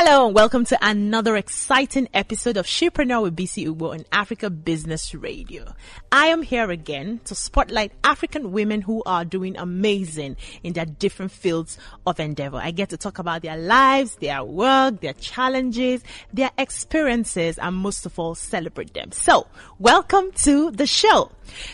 [0.00, 5.12] Hello and welcome to another exciting episode of Shepreneur with BC Ugbo on Africa Business
[5.12, 5.74] Radio.
[6.12, 11.32] I am here again to spotlight African women who are doing amazing in their different
[11.32, 12.58] fields of endeavor.
[12.58, 18.06] I get to talk about their lives, their work, their challenges, their experiences, and most
[18.06, 19.10] of all, celebrate them.
[19.10, 19.48] So,
[19.80, 21.32] welcome to the show.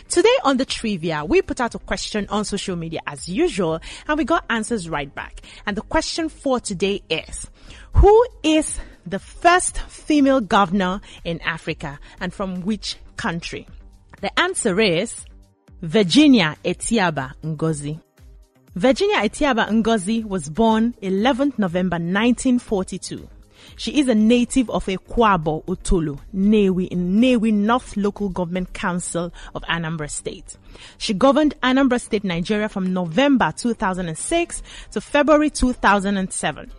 [0.09, 4.17] Today on the trivia, we put out a question on social media as usual, and
[4.17, 5.43] we got answers right back.
[5.67, 7.51] And the question for today is,
[7.95, 13.67] who is the first female governor in Africa and from which country?
[14.21, 15.25] The answer is
[15.83, 18.01] Virginia Etiaba Ngozi.
[18.75, 23.29] Virginia Etiaba Ngozi was born 11th November 1942.
[23.77, 29.63] She is a native of Ekwabo Utulu, Nnewi in Nnewi North Local Government Council of
[29.65, 30.57] Anambra State.
[30.99, 36.71] She governed Anambra State, Nigeria from November 2006 to February 2007.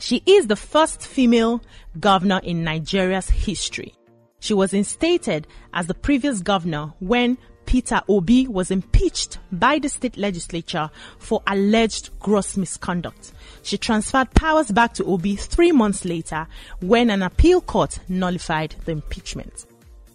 [0.00, 1.62] She is the first female
[1.98, 3.94] governor in Nigeria's history.
[4.40, 10.16] She was instated as the previous governor when Peter Obi was impeached by the state
[10.16, 13.32] legislature for alleged gross misconduct.
[13.62, 16.46] She transferred powers back to Obi three months later
[16.80, 19.66] when an appeal court nullified the impeachment.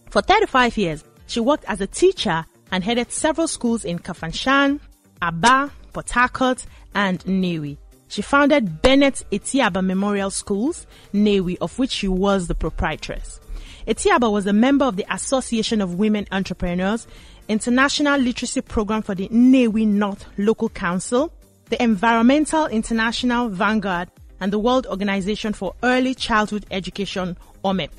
[0.09, 4.79] For 35 years, she worked as a teacher and headed several schools in Kafanchan,
[5.21, 7.77] Aba, Port Harcourt, and Nnewi.
[8.13, 10.85] She founded Bennett Etiaba Memorial Schools,
[11.15, 13.39] Nnewi, of which she was the proprietress.
[13.87, 17.07] Etiaba was a member of the Association of Women Entrepreneurs,
[17.47, 21.33] International Literacy Program for the Nnewi North Local Council,
[21.71, 24.09] the Environmental International Vanguard,
[24.39, 27.35] and the World Organization for Early Childhood Education,
[27.65, 27.89] OMEP.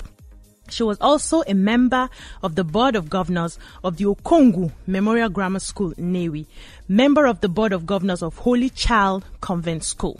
[0.69, 2.09] She was also a member
[2.41, 6.47] of the Board of Governors of the Okongwu Memorial Grammar School, Nnewi,
[6.87, 10.19] member of the Board of Governors of Holy Child Convent School.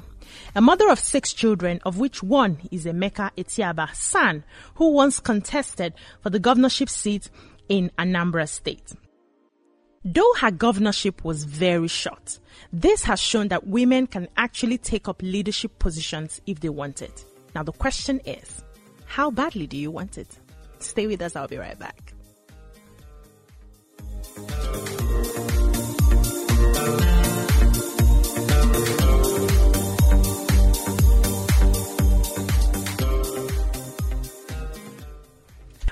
[0.56, 4.44] A mother of six children, of which one is Emeka Etiaba San,
[4.76, 7.30] who once contested for the governorship seat
[7.70, 8.94] in Anambra State.
[10.04, 12.40] Though her governorship was very short,
[12.72, 17.26] this has shown that women can actually take up leadership positions if they want it.
[17.56, 18.65] Now the question is,
[19.16, 20.28] how badly do you want it?
[20.80, 22.12] Stay with us, I'll be right back.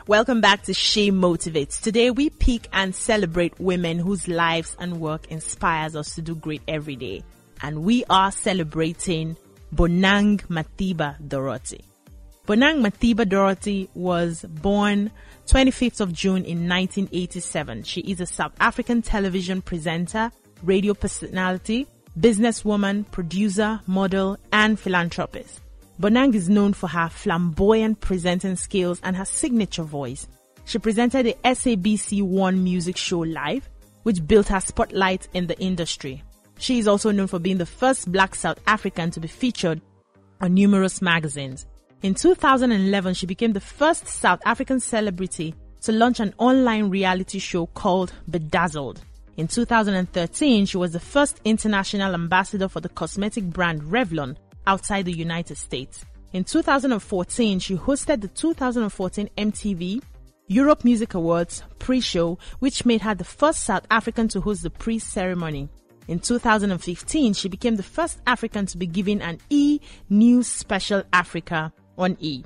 [0.06, 1.79] Welcome back to She Motivates.
[1.81, 6.62] Today we pick and celebrate women whose lives and work inspires us to do great
[6.67, 7.23] every day.
[7.62, 9.38] And we are celebrating
[9.73, 11.86] Bonang Matheba Dorothy.
[12.45, 15.10] Bonang Matheba Dorothy was born
[15.48, 17.84] 25th of June in 1987.
[17.84, 20.30] She is a South African television presenter,
[20.62, 21.88] radio personality,
[22.19, 25.62] businesswoman, producer, model, and philanthropist.
[26.01, 30.28] Bonang is known for her flamboyant presenting skills and her signature voice.
[30.66, 33.69] She presented the SABC One music show live,
[34.04, 36.22] which built her spotlight in the industry.
[36.60, 39.80] She is also known for being the first black South African to be featured
[40.42, 41.66] on numerous magazines.
[42.03, 47.67] In 2011, she became the first South African celebrity to launch an online reality show
[47.67, 49.00] called Bedazzled.
[49.38, 54.35] In 2013, she was the first international ambassador for the cosmetic brand Revlon
[54.67, 56.03] outside the United States.
[56.33, 60.01] In 2014, she hosted the 2014 MTV
[60.47, 65.69] Europe Music Awards pre-show, which made her the first South African to host the pre-ceremony.
[66.09, 69.79] In 2015, she became the first African to be given an E
[70.09, 72.44] News Special Africa on E.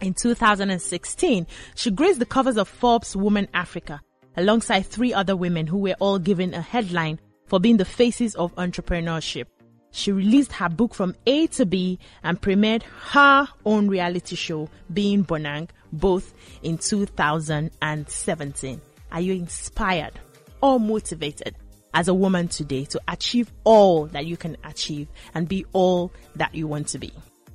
[0.00, 4.00] In 2016, she graced the covers of Forbes Woman Africa
[4.36, 8.54] alongside three other women who were all given a headline for being the faces of
[8.54, 9.46] entrepreneurship.
[9.90, 15.24] She released her book from A to B and premiered her own reality show, Being
[15.24, 16.32] Bonang, both
[16.62, 18.80] in 2017.
[19.10, 20.12] Are you inspired
[20.60, 21.56] or motivated
[21.94, 26.54] as a woman today to achieve all that you can achieve and be all that
[26.54, 27.10] you want to be?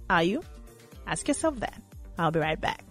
[0.09, 0.41] Are you?
[1.07, 1.81] Ask yourself that.
[2.17, 2.83] I'll be right back.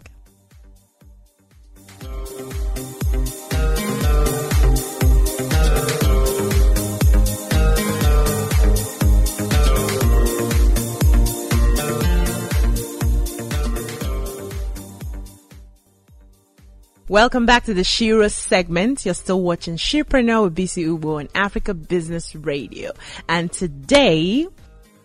[17.13, 19.05] Welcome back to the Shira segment.
[19.05, 22.93] You're still watching Shepreneur with BC Ubo on Africa Business Radio.
[23.29, 24.47] And today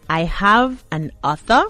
[0.10, 1.66] I have an author,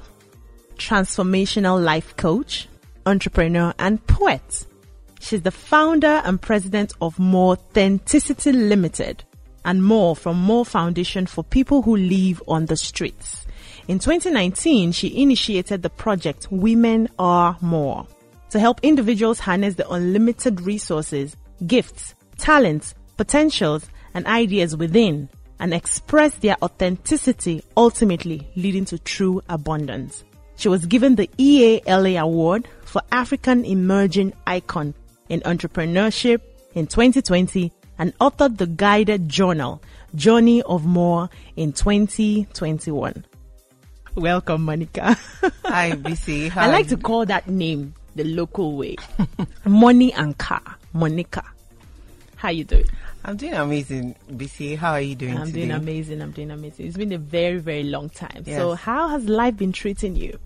[0.77, 2.67] transformational life coach,
[3.05, 4.65] entrepreneur, and poet.
[5.19, 9.23] She's the founder and president of More Authenticity Limited
[9.65, 13.45] and more from More Foundation for people who live on the streets.
[13.87, 18.07] In 2019, she initiated the project Women Are More
[18.49, 21.35] to help individuals harness the unlimited resources,
[21.65, 25.29] gifts, talents, potentials, and ideas within
[25.59, 30.23] and express their authenticity, ultimately leading to true abundance.
[30.57, 34.95] She was given the EALA Award for African Emerging Icon
[35.29, 36.41] in Entrepreneurship
[36.73, 39.83] in 2020 and authored the guided journal
[40.15, 43.23] Journey of More in 2021.
[44.15, 45.15] Welcome, Monica.
[45.63, 46.49] Hi, BC.
[46.49, 46.63] Hi.
[46.65, 48.95] I like to call that name the local way.
[49.65, 51.43] Money and car, Monica.
[52.35, 52.87] How you doing?
[53.25, 54.77] I'm doing amazing, BC.
[54.77, 55.61] How are you doing I'm today?
[55.65, 56.21] doing amazing.
[56.21, 56.87] I'm doing amazing.
[56.87, 58.43] It's been a very, very long time.
[58.45, 58.57] Yes.
[58.57, 60.39] So, how has life been treating you?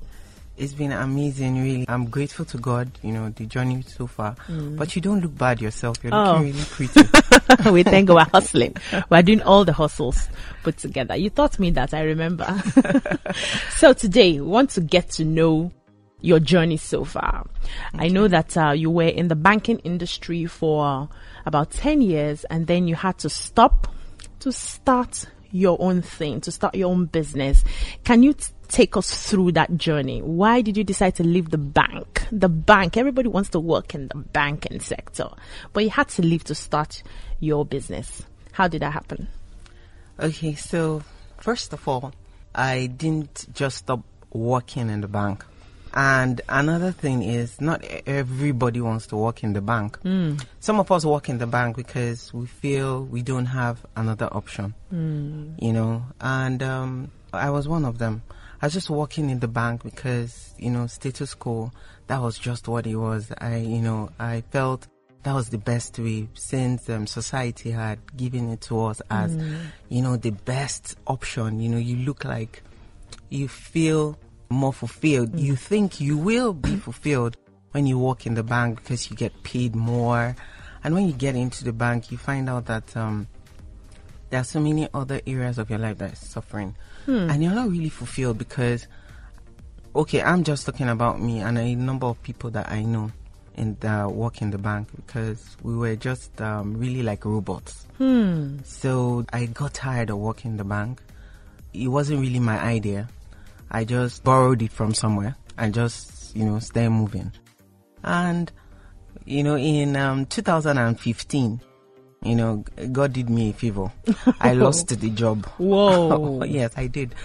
[0.58, 1.86] It's been amazing, really.
[1.88, 4.36] I'm grateful to God, you know, the journey so far.
[4.48, 4.78] Mm.
[4.78, 5.98] But you don't look bad yourself.
[6.04, 6.34] You're Oh.
[6.34, 7.70] looking really pretty.
[7.72, 8.76] we thank God we're hustling.
[9.10, 10.28] We're doing all the hustles
[10.64, 11.16] put together.
[11.16, 12.46] You taught me that, I remember.
[13.78, 15.72] so today, we want to get to know
[16.22, 17.46] your journey so far.
[17.94, 21.10] I know that uh, you were in the banking industry for
[21.46, 23.88] about 10 years and then you had to stop
[24.40, 27.64] to start your own thing, to start your own business.
[28.04, 30.22] Can you t- take us through that journey?
[30.22, 32.26] Why did you decide to leave the bank?
[32.32, 35.30] The bank, everybody wants to work in the banking sector,
[35.74, 37.04] but you had to leave to start
[37.40, 38.24] your business.
[38.54, 39.28] How did that happen?
[40.20, 41.02] okay, so
[41.40, 42.14] first of all,
[42.54, 44.02] I didn't just stop
[44.32, 45.44] working in the bank.
[45.94, 50.00] And another thing is, not everybody wants to work in the bank.
[50.60, 54.74] Some of us work in the bank because we feel we don't have another option.
[55.60, 56.04] you know?
[56.22, 58.22] And um, i was one of them.
[58.62, 61.72] I was just working in the bank because you know status quo
[62.08, 63.32] that was just what it was.
[63.40, 64.88] I you know i felt
[65.24, 69.34] that was the best way since um, society had given it to us as
[69.90, 71.60] you know the best option.
[71.60, 72.62] You know you look like
[73.30, 74.18] you feel
[74.52, 75.40] more fulfilled.
[75.40, 77.38] You think you will be fulfilled
[77.72, 80.36] when you work in the bank because you get paid more.
[80.84, 83.28] And when you get into the bank you find out that um,
[84.30, 86.76] there are so many other areas of your life that is suffering.
[87.30, 88.88] And you're not really fulfilled because
[89.94, 93.12] okay i'm just talking about me and a number of people that i know
[93.58, 97.86] in the work in the bank because we were just um, really like robots.
[98.64, 101.02] So i got tired of working in the bank.
[101.74, 103.10] It wasn't really my idea
[103.72, 107.32] i just borrowed it from somewhere and just you know stay moving
[108.04, 108.52] and
[109.26, 111.62] you know in um, 2015
[112.24, 113.92] you know, God did me a favor.
[114.40, 115.46] I lost the job.
[115.58, 116.44] Whoa.
[116.48, 117.16] yes, I did.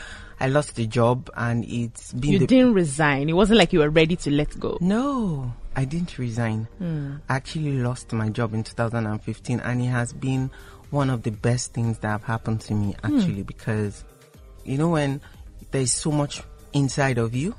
[0.40, 3.28] I lost the job, and it's been You the didn't resign.
[3.28, 4.78] It wasn't like you were ready to let go.
[4.80, 5.52] no.
[5.78, 6.66] I didn't resign.
[7.28, 10.50] I actually lost my job in 2015, and it has been
[10.88, 12.94] one of the best things that have happened to me.
[13.04, 14.02] Actually, because
[14.64, 15.20] you know when
[15.70, 16.42] there's so much
[16.72, 17.54] inside of you,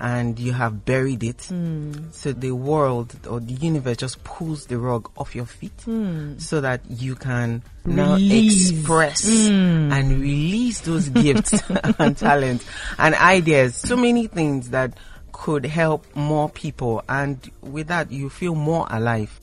[0.00, 1.92] and you have buried it, hmm.
[2.12, 6.38] so the world or the universe just pulls the rug off your feet, hmm.
[6.38, 8.70] so that you can now Release.
[8.70, 9.92] express hmm.
[9.92, 11.62] and release those gifts
[11.98, 12.64] and talents
[12.98, 13.74] and ideas.
[13.74, 14.96] So many things that
[15.32, 19.40] could help more people, and with that, you feel more alive.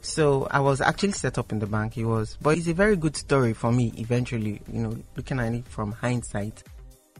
[0.00, 1.98] So I was actually set up in the bank.
[1.98, 3.92] It was, but it's a very good story for me.
[3.96, 6.62] Eventually, you know, looking at it from hindsight,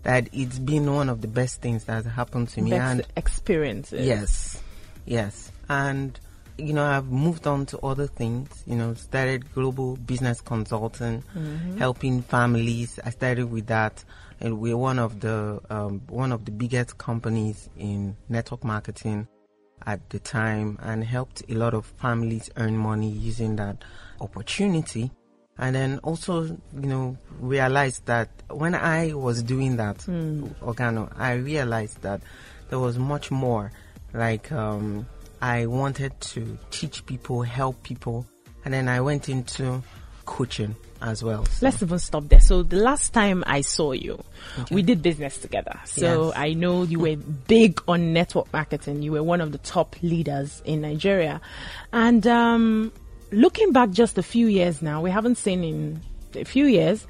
[0.02, 2.70] that it's been one of the best things that has happened to me.
[2.70, 4.06] Best and experiences.
[4.06, 4.62] Yes,
[5.04, 5.52] yes.
[5.68, 6.18] And,
[6.56, 11.22] you know, I've moved on to other things, you know, started global business consulting,
[11.78, 12.98] helping families.
[13.04, 14.04] I started with that.
[14.40, 19.26] And we're one of the, um, one of the biggest companies in network marketing
[19.86, 23.82] at the time and helped a lot of families earn money using that
[24.20, 25.10] opportunity.
[25.58, 32.02] And then also, you know, realized that when I was doing that, Organo, I realized
[32.02, 32.20] that
[32.70, 33.72] there was much more.
[34.14, 35.06] Like, um,
[35.42, 38.26] I wanted to teach people, help people.
[38.64, 39.82] And then I went into
[40.26, 41.44] coaching as well.
[41.46, 42.40] So- Let's even stop there.
[42.40, 44.22] So the last time I saw you,
[44.70, 45.80] we did business together.
[45.86, 46.34] So Yes.
[46.36, 49.02] I know you were big on network marketing.
[49.02, 51.40] You were one of the top leaders in Nigeria.
[51.92, 52.92] And um,
[53.30, 56.00] looking back just a few years now, we haven't seen in
[56.34, 57.06] a few years,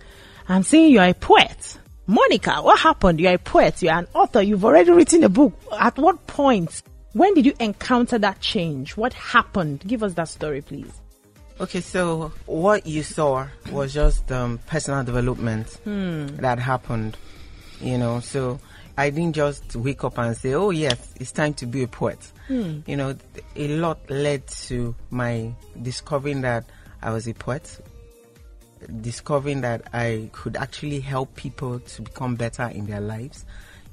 [0.48, 1.78] I'm seeing you're a poet.
[2.06, 3.20] Monica, what happened?
[3.20, 5.52] You're a poet, you're an author, you've already written a book.
[5.78, 6.82] At what point?
[7.12, 8.96] When did you encounter that change?
[8.96, 9.80] What happened?
[9.86, 10.92] Give us that story, please.
[11.60, 17.16] Okay, so what you saw was just um, personal development that happened,
[17.80, 18.20] you know.
[18.20, 18.60] So
[18.98, 22.18] I didn't just wake up and say, "Oh yes, it's time to be a poet."
[22.48, 22.80] Hmm.
[22.84, 23.14] You know,
[23.54, 26.64] a lot led to my discovering that
[27.00, 27.80] I was a poet,
[29.00, 33.44] discovering that I could actually help people to become better in their lives.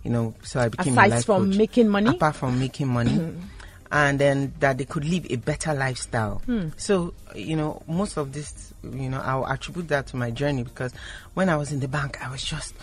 [0.04, 1.58] You know, so I became a Aside life from coach.
[1.58, 2.10] making money?
[2.10, 3.34] Apart from making money.
[3.92, 6.42] and then that they could live a better lifestyle.
[6.46, 6.70] Hmm.
[6.78, 10.94] So, you know, most of this, you know, I'll attribute that to my journey because
[11.36, 12.74] when I was in the bank, I was just,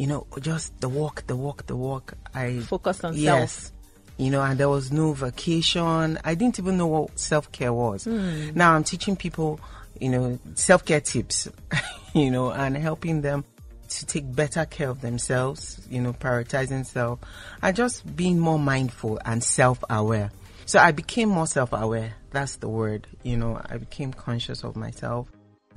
[0.00, 2.14] you know, just the walk, the walk, the walk.
[2.34, 3.72] I Focused on yes, self.
[4.16, 6.18] You know, and there was no vacation.
[6.24, 8.04] I didn't even know what self care was.
[8.04, 8.52] Hmm.
[8.54, 9.60] Now I'm teaching people,
[10.00, 11.48] you know, self care tips,
[12.14, 13.44] you know, and helping them
[13.90, 17.18] to take better care of themselves, you know, prioritizing self,
[17.60, 20.30] and just being more mindful and self aware.
[20.64, 22.14] So I became more self aware.
[22.30, 23.06] That's the word.
[23.22, 25.28] You know, I became conscious of myself.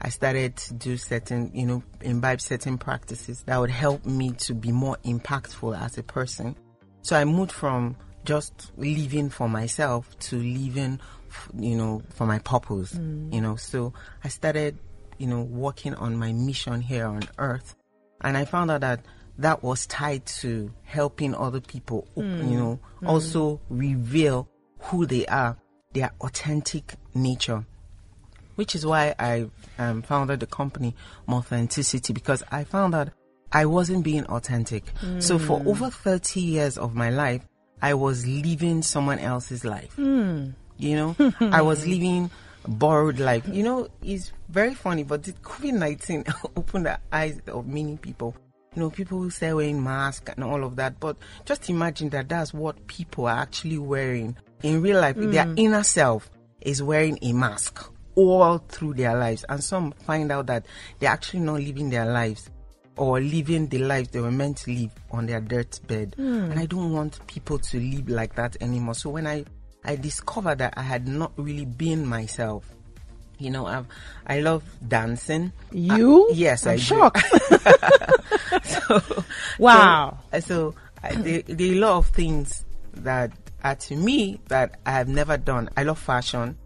[0.01, 4.53] I started to do certain, you know, imbibe certain practices that would help me to
[4.53, 6.55] be more impactful as a person.
[7.01, 7.95] So I moved from
[8.25, 13.33] just living for myself to living, f- you know, for my purpose, mm.
[13.33, 13.55] you know.
[13.55, 14.77] So I started,
[15.17, 17.75] you know, working on my mission here on earth.
[18.21, 19.05] And I found out that
[19.37, 23.59] that was tied to helping other people, op- you know, also mm.
[23.69, 24.47] reveal
[24.79, 25.57] who they are,
[25.93, 27.65] their authentic nature
[28.55, 30.95] which is why I um, founded the company
[31.29, 33.13] Authenticity because I found that
[33.51, 34.91] I wasn't being authentic.
[35.19, 35.45] So hmm.
[35.45, 37.43] for over 30 years of my life,
[37.81, 39.93] I was living someone else's life.
[39.93, 40.49] Hmm.
[40.77, 42.31] You know, I was living
[42.67, 43.47] borrowed life.
[43.47, 46.23] You know, it's very funny, but the COVID 19
[46.55, 48.35] opened the eyes of many people.
[48.75, 52.27] You know, people who say wearing masks and all of that, but just imagine that
[52.29, 55.15] that's what people are actually wearing in real life.
[55.15, 55.53] Their hmm.
[55.57, 56.31] inner self
[56.61, 60.65] is wearing a mask all through their lives, and some find out that
[60.99, 62.49] they're actually not living their lives
[62.95, 66.13] or living the life they were meant to live on their deathbed.
[66.15, 66.51] Hmm.
[66.51, 68.93] And I don't want people to live like that anymore.
[68.93, 69.45] So when I
[69.83, 72.65] I discovered that I had not really been myself.
[73.39, 73.87] You know, I've,
[74.27, 75.51] I love dancing.
[75.71, 76.29] You?
[76.29, 76.81] I- yes, I'm I do.
[76.81, 77.25] shocked.
[78.63, 79.23] so,
[79.59, 80.17] Wow.
[80.31, 83.31] So, uh, so I, there, there are a lot of things that
[83.63, 85.69] are to me that I have never done.
[85.75, 86.57] I love fashion,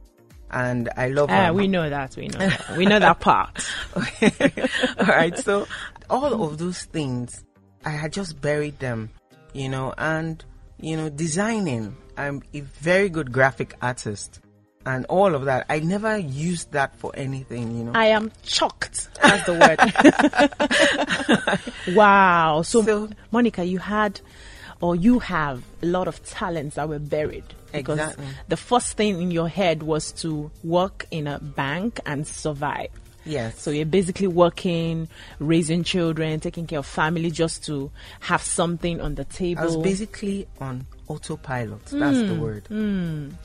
[0.52, 1.30] and I love.
[1.32, 2.16] Ah, um, we know that.
[2.16, 2.78] We know that.
[2.78, 3.66] We know that part.
[3.96, 5.38] all right.
[5.38, 5.68] So
[6.10, 7.44] all of those things,
[7.86, 9.10] I had just buried them,
[9.54, 10.44] you know, and
[10.80, 11.96] you know, designing.
[12.18, 14.40] I'm a very good graphic artist,
[14.86, 15.66] and all of that.
[15.70, 17.92] I never used that for anything, you know.
[17.94, 19.10] I am shocked.
[19.22, 19.54] That's the
[21.88, 21.96] word.
[21.96, 22.62] wow.
[22.64, 24.20] So, So- Monica, you had
[24.82, 27.44] or you have a lot of talents that were buried.
[27.72, 28.26] Because Exactly.
[28.48, 32.90] the first thing in your head was to work in a bank and survive.
[33.26, 33.60] yes.
[33.62, 35.10] So you're basically working,
[35.40, 39.62] raising children, taking care of family just to have something on the table.
[39.62, 41.86] I was basically on autopilot.
[41.88, 42.68] That's the word.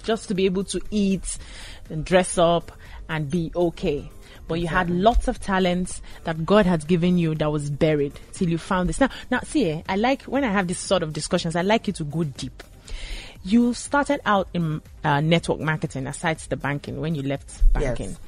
[0.05, 1.37] just to be able to eat
[1.91, 2.71] and dress up
[3.09, 4.09] and be okay.
[4.49, 8.49] But you had lots of talents that God had given you that was buried till
[8.49, 9.01] you found this.
[9.01, 11.57] Now, now, see, eh, I like when I have this sort of discussions.
[11.57, 12.63] I like you to go deep.
[13.45, 18.11] You started out in uh, network marketing, aside to the banking, when you left banking,
[18.11, 18.19] Yes.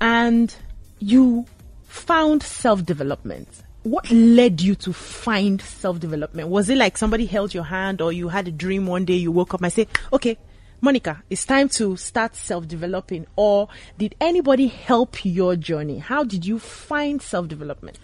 [0.00, 0.54] and
[0.98, 1.46] you
[1.84, 3.48] found self development.
[3.84, 6.48] What led you to find self development?
[6.48, 9.30] Was it like somebody held your hand, or you had a dream one day you
[9.30, 10.36] woke up and say, "Okay,
[10.80, 13.68] Monica, it's time to start self developing," or
[13.98, 15.98] did anybody help your journey?
[16.00, 18.00] How did you find self development?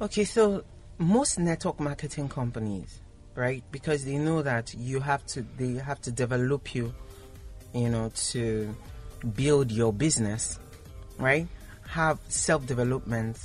[0.00, 0.64] Okay, so
[0.96, 3.00] most network marketing companies,
[3.34, 3.62] right?
[3.72, 6.92] Because they know that you have to, they have to develop you,
[7.74, 8.74] you know, to
[9.36, 10.58] build your business,
[11.18, 11.46] right?
[11.88, 13.38] Have self development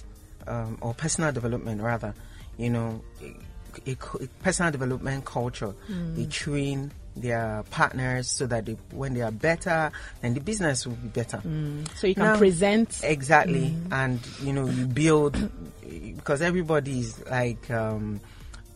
[0.48, 2.14] um, or personal development rather,
[2.58, 5.74] you know, a, a, a personal development culture.
[6.16, 9.92] They train their partners so that they, when they are better,
[10.22, 11.42] then the business will be better.
[11.96, 13.02] So you can Now- present.
[13.04, 15.36] Exactly, and you know you build
[16.16, 18.20] because everybody is like um,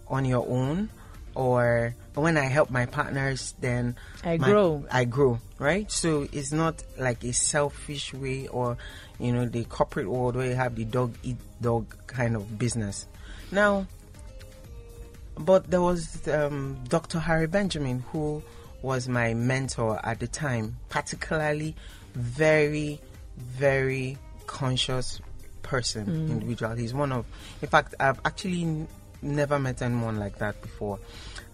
[0.08, 0.90] on your own.
[1.34, 4.86] Or when I help my partners, then I my- grow.
[4.92, 5.90] I grow, right?
[5.92, 8.78] So it's not like a selfish way, or
[9.20, 13.06] you know, the corporate world where you have the dog eat dog kind of business.
[13.52, 13.88] Now,
[15.38, 17.20] but there was um, Dr.
[17.20, 18.44] Harry Benjamin, who
[18.82, 21.76] was my mentor at the time, particularly
[22.14, 23.00] very,
[23.38, 25.22] very conscious
[25.64, 26.76] person, individual.
[26.76, 27.26] He's one of,
[27.62, 28.88] in fact, I've actually
[29.22, 31.00] never met anyone like that before,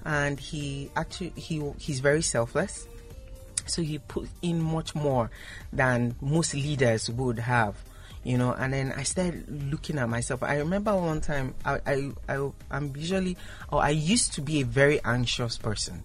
[0.06, 2.88] and he actually he he's very selfless.
[3.66, 5.30] So he put in much more
[5.74, 7.76] than most leaders would have,
[8.24, 8.54] you know.
[8.54, 10.42] And then I started looking at myself.
[10.42, 13.38] I remember one time I I, I I'm usually
[13.72, 16.04] or I used to be a very anxious person.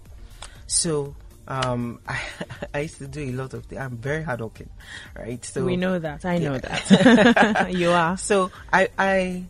[0.67, 1.15] So
[1.49, 2.21] um, I,
[2.75, 3.81] I used to do a lot of things.
[3.81, 4.71] I'm very hardworking,
[5.17, 5.45] right?
[5.45, 6.25] So we know that.
[6.25, 7.73] I know that.
[7.75, 8.17] you are.
[8.29, 9.45] so I I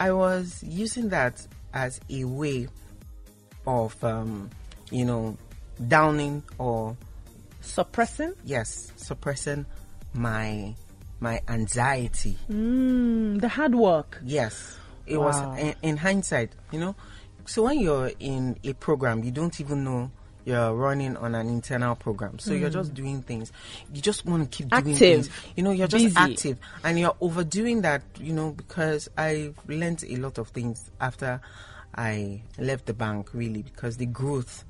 [0.00, 2.68] I was using that as a way
[3.66, 4.50] of um,
[4.90, 5.36] you know
[5.86, 6.96] downing or
[7.60, 8.32] Suppressing?
[8.44, 9.66] yes suppressing
[10.14, 10.74] my
[11.20, 12.36] my anxiety.
[12.50, 14.20] Mm, the hard work.
[14.24, 14.76] Yes,
[15.06, 15.24] it Wow.
[15.26, 16.94] was in, in hindsight, you know.
[17.44, 20.10] So when you're in a program, you don't even know
[20.48, 22.38] you're running on an internal program.
[22.38, 22.94] So you're just mm.
[22.94, 23.52] doing things.
[23.92, 24.78] You just want to keep doing.
[24.94, 24.98] Active.
[24.98, 25.30] things.
[25.56, 26.16] You know, you're just Busy.
[26.16, 31.42] active and you're overdoing that, you know, because I've learned a lot of things after
[31.94, 34.64] I left the bank really because the growth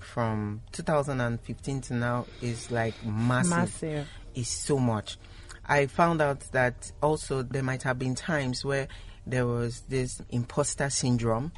[0.00, 4.08] from 2015 to now is like massive Massive.
[4.34, 5.18] is so much.
[5.64, 8.88] I found out that also there might have been times where
[9.24, 11.52] there was this imposter syndrome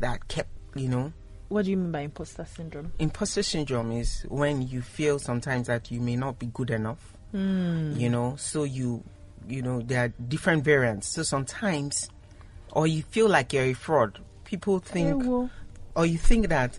[0.00, 1.12] that kept, you know,
[1.48, 2.92] What do you mean by imposter syndrome?
[2.98, 7.12] imposter syndrome is when you feel sometimes that you may not be good enough.
[7.30, 7.92] Hmm.
[7.96, 9.04] You know, so you,
[9.48, 11.08] you know, there are different variants.
[11.08, 12.08] So sometimes,
[12.72, 14.18] or you feel like you're a fraud.
[14.44, 15.24] People think,
[15.94, 16.78] or you think that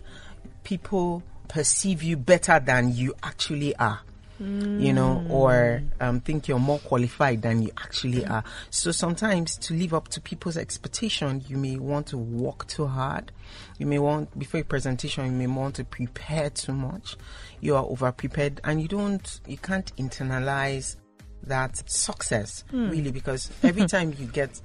[0.64, 4.00] people perceive you better than you actually are.
[4.40, 8.44] You know, or um, think you're more qualified than you actually are.
[8.70, 13.32] So sometimes to live up to people's expectation, you may want to work too hard.
[13.78, 17.16] You may want before a presentation, you may want to prepare too much.
[17.60, 20.96] You are over prepared, and you don't, you can't internalize
[21.44, 24.60] that success really because every time you get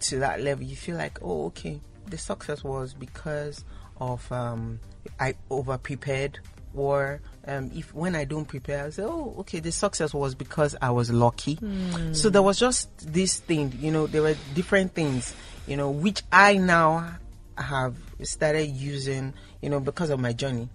[0.00, 3.64] to that level, you feel like, oh, okay, the success was because
[3.98, 4.78] of um,
[5.18, 6.38] I over prepared,
[6.76, 10.76] or um, if when I don't prepare, I say, oh, okay, the success was because
[10.80, 11.58] I was lucky.
[12.12, 15.34] So there was just this thing, you know, there were different things,
[15.66, 17.18] you know, which I now
[17.56, 20.68] have started using, you know, because of my journey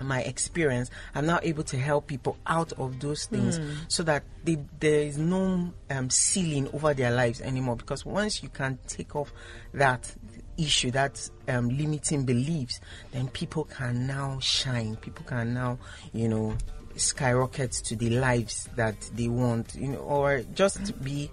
[0.00, 4.58] my experience, I'm now able to help people out of those things so that they,
[4.80, 7.76] there is no um, ceiling over their lives anymore.
[7.76, 9.32] Because once you can take off
[9.72, 10.12] that
[10.56, 12.80] issue, that um, limiting beliefs,
[13.12, 14.96] then people can now shine.
[14.96, 15.78] People can now,
[16.12, 16.56] you know,
[16.96, 21.30] skyrocket to the lives that they want, you know, or just be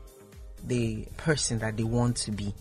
[0.68, 2.54] the person that they want to be.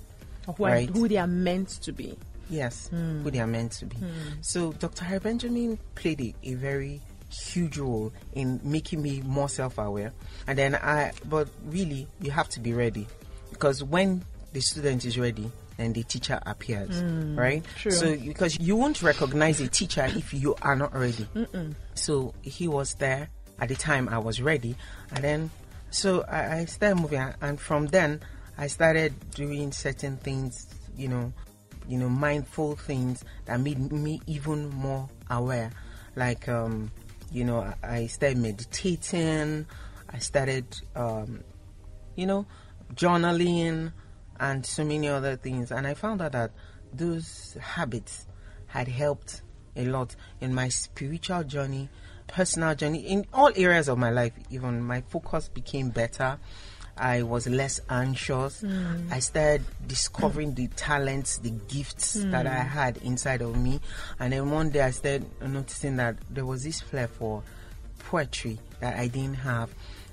[0.46, 0.88] Who, Right.
[0.90, 2.16] who they are meant to be.
[2.49, 3.96] Yes, who they are meant to be.
[4.40, 5.05] So Dr.
[5.05, 10.12] Harry Benjamin played a, a very huge role in making me more self-aware.
[10.49, 13.07] And then I, but really, you have to be ready
[13.51, 15.49] because when the student is ready,
[15.81, 17.03] then the teacher appears,
[17.37, 17.64] right?
[17.79, 17.90] true.
[17.90, 21.27] So because you won't recognize a teacher if you are not ready.
[21.95, 24.77] So he was there at the time I was ready,
[25.14, 25.51] and then
[25.90, 28.21] so I, I started moving, and from then
[28.57, 30.66] I started doing certain things,
[30.97, 31.33] you know,
[31.88, 35.71] you know, mindful things that made me even more aware.
[36.14, 36.90] Like, um,
[37.33, 39.66] you know, I, I started meditating.
[40.12, 41.43] I started, um,
[42.16, 42.47] you know,
[42.95, 43.93] journaling
[44.40, 45.70] and so many other things.
[45.70, 46.50] And I found out that
[46.92, 48.26] those habits
[48.66, 49.42] had helped
[49.76, 51.88] a lot in my spiritual journey,
[52.26, 54.33] personal journey, in all areas of my life.
[54.50, 56.38] Even my focus became better.
[56.96, 58.62] I was less anxious.
[58.62, 59.09] Hmm.
[59.11, 62.68] I started discovering the talents, the gifts that I hmm.
[62.68, 63.81] had inside of me.
[64.18, 67.42] And then one day I started noticing that there was this flair for
[68.00, 69.70] poetry that I didn't have.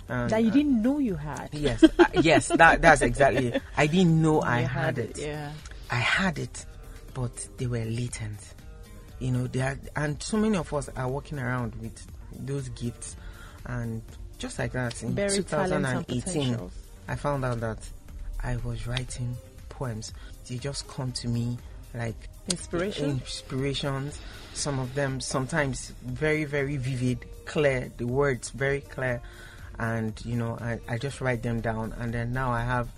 [0.09, 1.49] And, That you uh, didn't know you had.
[1.51, 3.61] Yes, uh, yes, that that's exactly it.
[3.75, 5.17] I didn't know I You had it.
[5.17, 5.51] Yeah.
[5.91, 6.65] I had it,
[7.13, 8.39] but they were latent.
[9.19, 12.05] You know, they are, and so many of us are walking around with
[12.39, 13.15] those gifts,
[13.65, 14.01] and
[14.37, 16.69] just like that in and 2018.
[17.07, 17.79] I found out that
[18.43, 19.35] I was writing
[19.69, 20.13] poems.
[20.47, 21.57] They just come to me
[21.93, 23.09] like Inspiration?
[23.09, 24.19] inspirations.
[24.53, 27.91] Some of them sometimes very, very vivid, clear.
[27.97, 29.21] The words very clear,
[29.79, 32.89] and you know, I, I just write them down, and then now I have.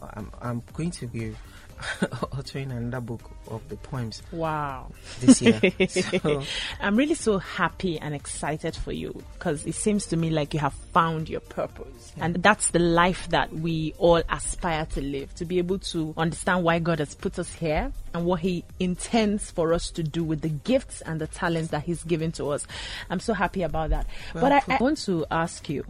[0.00, 1.34] I'm, I'm going to be
[1.78, 4.90] authoring another book of the poems Wow.
[5.20, 5.60] this year.
[5.88, 6.42] so,
[6.80, 10.60] I'm really so happy and excited for you because it seems to me like you
[10.60, 12.12] have found your purpose.
[12.20, 16.64] And that's the life that we all aspire to live to be able to understand
[16.64, 20.40] why God has put us here and what He intends for us to do with
[20.40, 22.66] the gifts and the talents that He's given to us.
[23.08, 24.06] I'm so happy about that.
[24.32, 25.84] but I, I want to ask you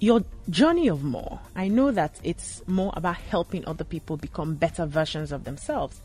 [0.00, 1.40] your journey of more.
[1.56, 6.00] I know that it's more about helping other people become better versions of themselves.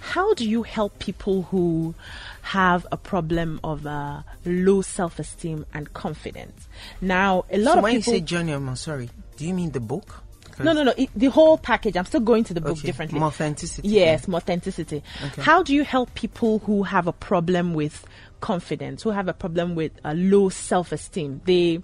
[0.00, 1.94] How do you help people who
[2.42, 6.68] have a problem of uh, low self-esteem and confidence?
[7.00, 8.12] Now, a lot so of when people.
[8.14, 10.22] you say journey I'm sorry, do you mean the book?
[10.58, 10.94] no, no, no.
[10.96, 11.96] It, the whole package.
[11.96, 13.18] I'm still going to the book Okay, differently.
[13.18, 13.88] more authenticity.
[13.88, 15.02] Yes, more authenticity.
[15.26, 15.42] Okay.
[15.42, 18.06] How do you help people who have a problem with
[18.40, 21.42] confidence, who have a problem with a low self-esteem?
[21.44, 21.82] They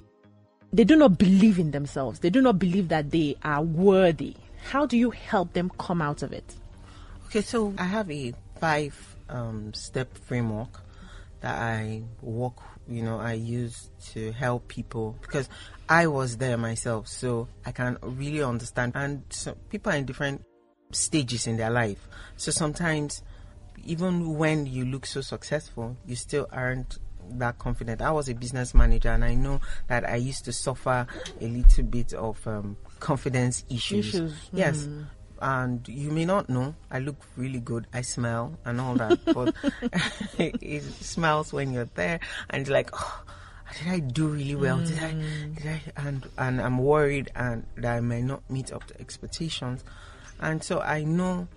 [0.72, 2.20] they do not believe in themselves.
[2.20, 4.36] They do not believe that they are worthy.
[4.70, 6.54] How do you help them come out of it?
[7.32, 10.82] Okay, so I have a five um, step framework
[11.40, 15.48] that I work, you know, I use to help people because
[15.88, 18.92] I was there myself, so I can really understand.
[18.94, 20.44] And so people are in different
[20.90, 23.22] stages in their life, so sometimes
[23.82, 26.98] even when you look so successful, you still aren't
[27.38, 28.02] that confident.
[28.02, 31.06] I was a business manager, and I know that I used to suffer
[31.40, 34.08] a little bit of um, confidence issues.
[34.08, 34.86] Issues, Yes.
[35.42, 37.88] And you may not know, I look really good.
[37.92, 39.54] I smell and all that, but
[40.38, 43.24] it smells when you're there, and it's like, oh,
[43.76, 44.78] did I do really well?
[44.78, 45.12] Did I?
[45.12, 45.56] Mm.
[45.56, 45.82] Did I?
[45.96, 49.82] And and I'm worried, and that I may not meet up to expectations,
[50.38, 51.48] and so I know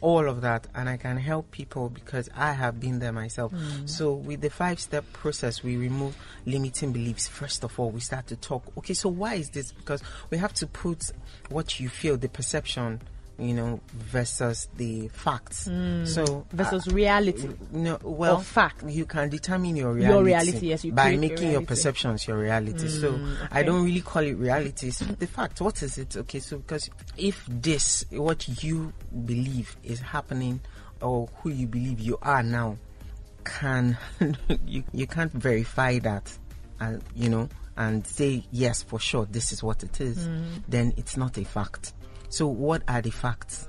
[0.00, 3.52] all of that and I can help people because I have been there myself.
[3.52, 3.88] Mm.
[3.88, 7.26] So with the five step process we remove limiting beliefs.
[7.28, 9.72] First of all, we start to talk, okay, so why is this?
[9.72, 11.10] Because we have to put
[11.48, 13.00] what you feel, the perception,
[13.38, 15.68] you know, versus the facts.
[15.68, 16.06] Mm.
[16.06, 17.48] So Versus uh, reality.
[17.72, 18.84] no, well, fact.
[18.88, 20.14] You can determine your reality.
[20.14, 22.88] Your reality, yes, you by create your making your perceptions your reality.
[22.88, 24.90] so mm, I don't really call it reality.
[24.90, 26.16] So the fact, what is it?
[26.16, 28.92] Okay, so because if this, what you
[29.24, 30.60] believe is happening,
[31.00, 32.76] or who you believe you are now,
[33.44, 33.98] can
[34.66, 36.32] you you can't verify that,
[36.78, 40.44] and you know, and say yes for sure this is what it is, mm.
[40.68, 41.92] then it's not a fact.
[42.34, 43.68] So what are the facts?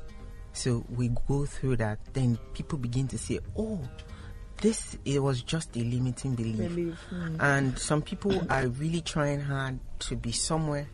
[0.53, 3.79] So we go through that, then people begin to say, "Oh,
[4.57, 6.97] this it was just a limiting belief." Belief,
[7.39, 9.77] And some people are really trying hard
[10.09, 10.87] to be somewhere,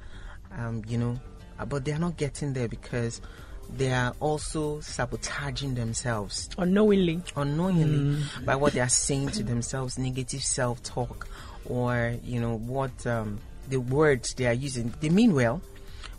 [0.52, 1.16] um, you know,
[1.60, 3.22] uh, but they are not getting there because
[3.78, 7.22] they are also sabotaging themselves Unknowingly.
[7.38, 11.26] unknowingly by what they are saying to themselves, negative self-talk,
[11.64, 14.94] or you know what um, the words they are using.
[15.00, 15.62] They mean well,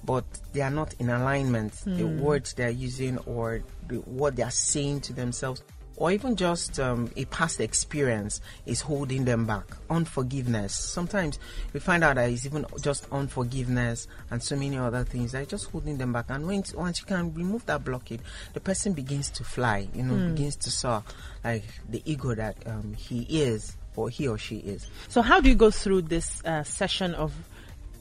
[0.04, 1.72] but they are not in alignment.
[1.84, 5.62] The words they are using, or the, what they are saying to themselves,
[5.96, 9.64] or even just um, a past experience is holding them back.
[9.90, 10.74] Unforgiveness.
[10.74, 11.38] Sometimes
[11.72, 15.46] we find out that it's even just unforgiveness and so many other things that are
[15.46, 16.24] just holding them back.
[16.30, 18.22] And when, once you can remove that blockade,
[18.54, 21.04] the person begins to fly, you know, begins to soar
[21.44, 24.86] like the ego that um, he is or he or she is.
[25.08, 27.32] So how do you go through this uh, session of,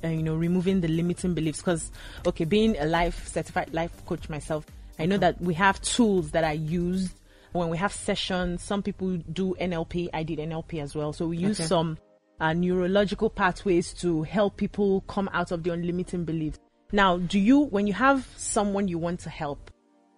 [0.03, 1.59] uh, you know, removing the limiting beliefs?
[1.59, 1.91] Because,
[2.25, 4.65] okay, being a life certified life coach myself,
[4.99, 7.13] I know that we have tools that I use
[7.53, 8.61] when we have sessions.
[8.61, 10.09] Some people do NLP.
[10.13, 11.11] I did NLP as well.
[11.13, 11.67] So we use Okay.
[11.67, 11.97] some
[12.39, 16.59] uh, neurological pathways to help people come out of the unlimiting beliefs.
[16.91, 19.71] Now, do you, when you have someone you want to help,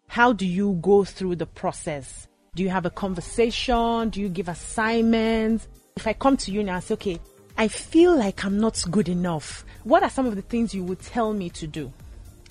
[0.07, 2.27] how do you go through the process?
[2.55, 4.09] Do you have a conversation?
[4.09, 5.67] Do you give assignments?
[5.95, 7.19] If I come to you now and I say, okay,
[7.57, 10.99] I feel like I'm not good enough, what are some of the things you would
[11.01, 11.91] tell me to do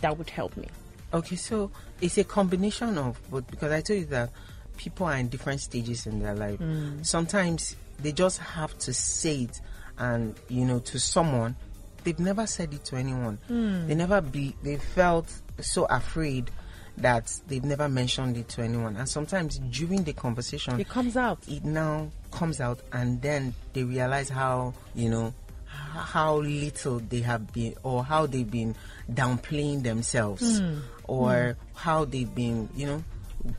[0.00, 0.68] that would help me?
[1.12, 4.30] Okay, so it's a combination of both because I told you that
[4.76, 6.58] people are in different stages in their life.
[6.58, 7.02] Hmm.
[7.02, 9.60] Sometimes they just have to say it,
[9.98, 11.56] and you know, to someone
[12.04, 13.38] they've never said it to anyone.
[13.48, 13.86] Hmm.
[13.88, 14.54] They never be.
[14.62, 16.50] They felt so afraid
[16.96, 21.38] that they've never mentioned it to anyone, and sometimes during the conversation, It comes out.
[21.48, 25.32] it now comes out and then they realize how you know
[25.66, 28.74] how little they have been or how they've been
[29.10, 30.78] downplaying themselves hmm.
[31.04, 31.76] or hmm.
[31.76, 33.04] how they've been you know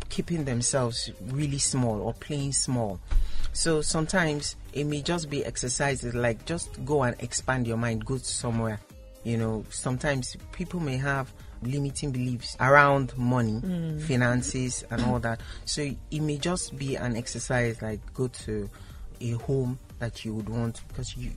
[0.09, 2.99] keeping themselves really small or playing small.
[3.53, 8.17] So sometimes it may just be exercises like just go and expand your mind, go
[8.17, 8.79] somewhere.
[9.23, 11.31] You know, sometimes people may have
[11.67, 13.99] limiting beliefs around money, hmm.
[13.99, 15.41] finances, and all that.
[15.65, 18.69] So it may just be an exercise like go to
[19.21, 21.31] a home that you would want because you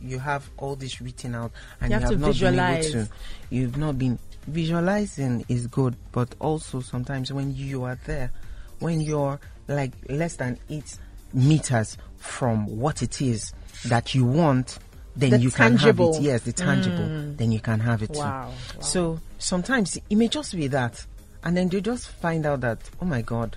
[0.00, 2.90] you have all this written out and You you, have not visualize.
[2.90, 3.12] been able to.
[3.50, 8.30] You've not been visualizing is good, but also sometimes when you are there,
[8.78, 10.96] when you're like less than eight
[11.32, 13.52] meters from what it is
[13.86, 14.78] that you want,
[15.16, 16.12] then The you tangible.
[16.12, 16.26] can have it.
[16.26, 17.34] Yes, the tangible.
[17.36, 18.20] Then you can have it too.
[18.20, 18.80] Wow, wow.
[18.80, 21.04] So sometimes it may just be that,
[21.42, 23.56] and then they just find out that oh my god,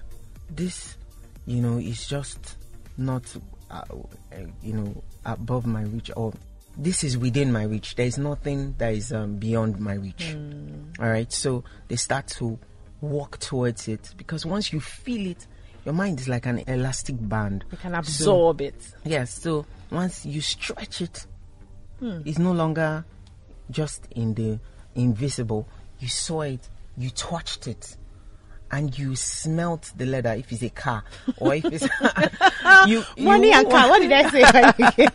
[0.49, 0.95] this,
[1.45, 2.55] you know, is just
[2.97, 3.23] not,
[3.71, 6.33] uh, uh, you know, above my reach or.
[6.77, 7.95] This is within my reach.
[7.95, 10.33] There is nothing that is um, beyond my reach.
[10.97, 11.29] All right.
[11.33, 12.57] So they start to
[13.01, 15.45] walk towards it because once you feel it,
[15.83, 17.65] your mind is like an elastic band.
[17.71, 18.75] You can So- absorb it.
[19.03, 21.25] Yes, so once you stretch it,
[21.99, 22.21] Hmm.
[22.25, 23.05] it's no longer
[23.69, 24.59] just in the
[24.95, 25.67] invisible.
[25.99, 27.97] You saw it, you touched it,
[28.71, 31.03] and you smelt the leather if it's a car
[31.37, 31.83] or if it's
[32.87, 33.89] you, Money you and car.
[33.89, 35.07] What did I say?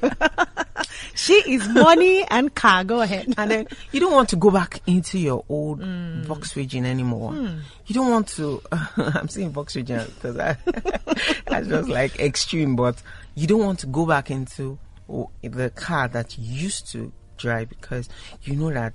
[1.14, 2.84] she is money and car.
[2.84, 3.32] Go ahead.
[3.36, 6.22] and then you don't want to go back into your old hmm.
[6.22, 7.32] Volkswagen anymore.
[7.32, 7.58] Hmm.
[7.86, 8.60] You don't want to.
[8.72, 10.56] I'm saying Volkswagen because I,
[11.46, 13.00] that's just like extreme, but
[13.34, 14.78] you don't want to go back into
[15.42, 18.08] the car that you used to drive because
[18.42, 18.92] you know that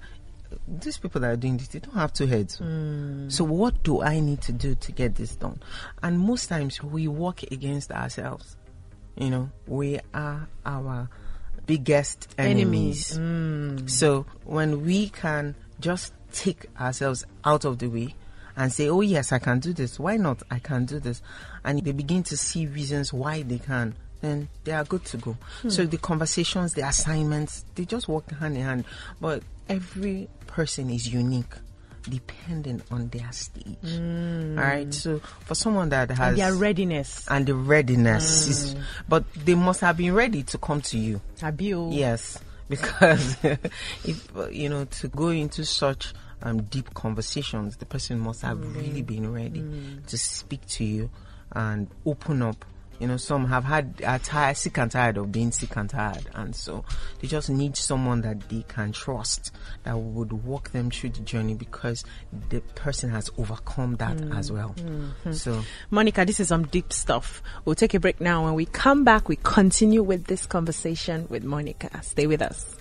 [0.67, 2.57] these people that are doing this, they don't have two heads.
[2.57, 3.29] Hmm.
[3.29, 5.61] So what do I need to do to get this done?
[6.01, 8.57] And most times we work against ourselves.
[9.15, 11.09] You know, we are our
[11.65, 13.15] biggest enemies.
[13.15, 13.87] Hmm.
[13.87, 18.15] So when we can just take ourselves out of the way
[18.55, 19.99] and say, "Oh yes, I can do this.
[19.99, 20.41] Why not?
[20.49, 21.21] I can do this,"
[21.63, 23.95] and they begin to see reasons why they can.
[24.21, 25.37] Then they are good to go.
[25.61, 25.69] Hmm.
[25.69, 28.85] So the conversations, the assignments, they just work hand in hand.
[29.21, 31.53] But every person is unique,
[32.07, 33.77] depending on their stage.
[33.81, 34.57] Hmm.
[34.57, 34.93] All right.
[34.93, 37.25] So for someone that has Their readiness.
[37.29, 38.51] and the readiness, hmm.
[38.51, 38.75] is,
[39.07, 41.21] but they must have been ready to come to you.
[41.39, 41.95] Abio.
[41.95, 42.37] Yes,
[42.69, 48.75] because if you know to go into such um, deep conversations, the person must have
[48.75, 49.63] really been ready
[50.07, 51.09] to speak to you
[51.53, 52.65] and open up.
[52.99, 56.27] You know, some have had are tired, sick and tired of being sick and tired,
[56.35, 56.83] and so
[57.19, 59.51] they just need someone that they can trust
[59.83, 62.03] that would walk them through the journey because
[62.49, 64.75] the person has overcome that mm, as well.
[64.77, 65.31] Mm-hmm.
[65.31, 65.63] So.
[65.89, 67.41] Monica, this is some deep stuff.
[67.63, 68.43] We'll take a break now.
[68.43, 71.89] When we come back, we continue with this conversation with Monica.
[72.03, 72.75] Stay with us.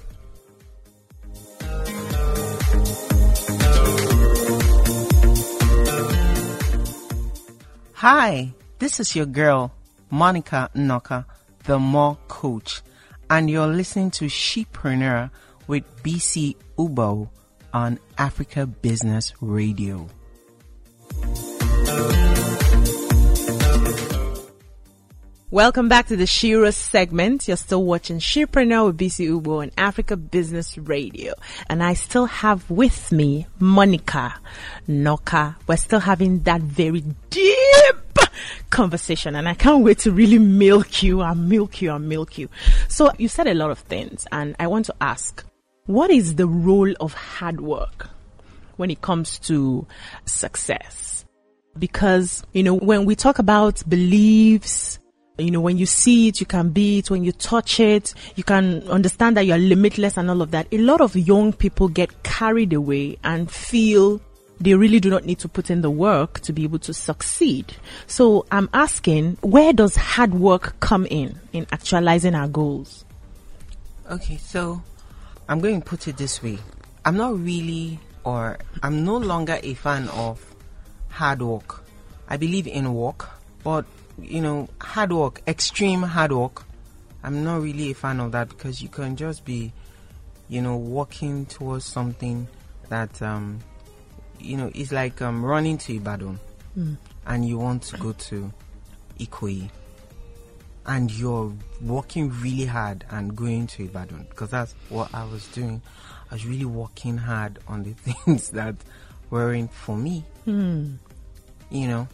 [7.95, 9.73] Hi, this is your girl,
[10.11, 11.25] Monica Knocker,
[11.65, 12.83] the More Coach,
[13.31, 15.31] and you're listening to Shepreneur
[15.67, 17.29] with BC Ubo
[17.73, 20.09] on Africa Business Radio.
[25.51, 27.49] Welcome back to the Shira segment.
[27.49, 31.33] You're still watching Shepreneur with BC Ubo on Africa Business Radio.
[31.71, 34.35] And I still have with me Monica
[34.87, 35.57] Noka.
[35.67, 37.97] We're still having that very deep
[38.71, 42.49] conversation and I can't wait to really milk you and milk you and milk you.
[42.89, 45.45] So you said a lot of things and I want to ask,
[45.87, 48.09] what is the role of hard work
[48.77, 49.87] when it comes to
[50.27, 51.25] success?
[51.79, 54.99] Because, you know, when we talk about beliefs,
[55.39, 57.11] you know, when you see it, you can be it.
[57.11, 60.67] When you touch it, you can understand that you're limitless and all of that.
[60.73, 64.21] A lot of young people get carried away and feel
[64.61, 67.75] they really do not need to put in the work to be able to succeed.
[68.07, 73.05] So I'm asking, where does hard work come in, in actualizing our goals?
[74.11, 74.83] Okay, so
[75.49, 76.59] I'm going to put it this way.
[77.05, 80.45] I'm not really, or I'm no longer a fan of
[81.09, 81.85] hard work.
[82.29, 83.29] I believe in work,
[83.63, 83.85] but
[84.21, 86.65] you know, hard work, extreme hard work,
[87.23, 89.73] I'm not really a fan of that because you can just be,
[90.49, 92.49] you know, working towards something
[92.89, 93.61] that, um,
[94.39, 96.39] you know, it's like um, running to Ibadan
[97.27, 98.53] and you want to go to
[99.19, 99.71] Ikoyi
[100.87, 105.83] and you're working really hard and going to Ibadan because that's what I was doing.
[106.31, 108.77] I was really working hard on the things that
[109.31, 110.25] weren't for me.
[111.71, 112.09] You know,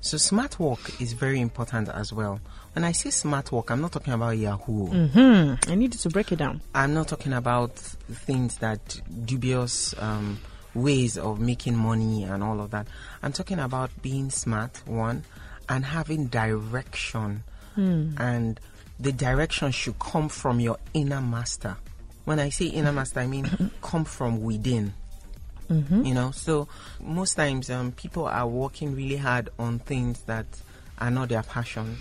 [0.00, 2.38] so smart work is very important as well.
[2.74, 4.86] When I say smart work, I'm not talking about Yahoo.
[5.08, 5.54] Hmm.
[5.68, 6.60] I needed to break it down.
[6.74, 10.38] I'm not talking about things that dubious um,
[10.74, 12.86] ways of making money and all of that.
[13.22, 15.24] I'm talking about being smart, one,
[15.68, 17.44] and having direction.
[18.18, 18.60] And
[19.00, 21.76] the direction should come from your inner master.
[22.24, 24.94] When I say inner master, I mean come from within.
[26.04, 26.68] You know, so
[27.00, 30.46] most times um, people are working really hard on things that
[30.98, 31.96] are not their passion.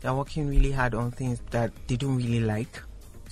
[0.00, 2.82] They're working really hard on things that they don't really like.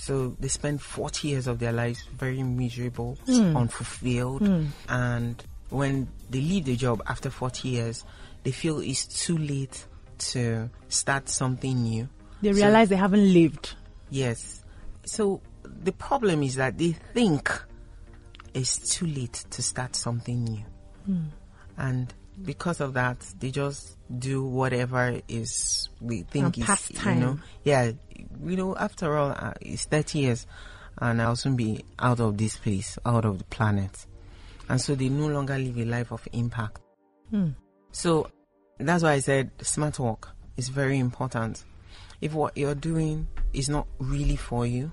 [0.03, 3.57] So they spend 40 years of their lives very miserable, hmm.
[3.57, 4.45] unfulfilled.
[4.45, 4.65] Hmm.
[4.89, 8.05] And when they leave the job after 40 years,
[8.43, 9.87] they feel it's too late
[10.33, 12.09] to start something new.
[12.41, 13.77] They So- realize they haven't lived.
[14.11, 14.65] Yes.
[15.05, 17.49] So the problem is that they think
[18.55, 20.65] it's too late to start something new.
[21.07, 21.27] Hmm.
[21.79, 22.13] And
[22.45, 27.39] because of that, they just do whatever is they think And is you know.
[27.65, 27.93] Yeah,
[28.45, 28.77] you know.
[28.77, 30.47] After all, uh, it's thirty years,
[30.99, 34.07] and I'll soon be out of this place, out of the planet,
[34.69, 36.81] and so they no longer live a life of impact.
[37.93, 38.31] So
[38.79, 41.65] that's why I said smart work is very important.
[42.21, 44.93] If what you're doing is not really for you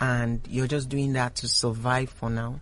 [0.00, 2.60] and you're just doing that to survive for now,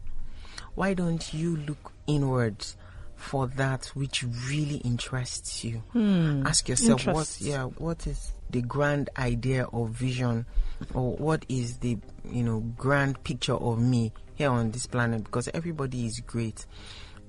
[0.75, 2.77] why don't you look inwards
[3.23, 5.83] for that which really interests you?
[5.93, 6.47] Hmm.
[6.47, 10.45] Ask yourself what yeah, what is the grand idea or vision
[10.93, 15.49] or what is the you know grand picture of me here on this planet because
[15.55, 16.67] everybody is great.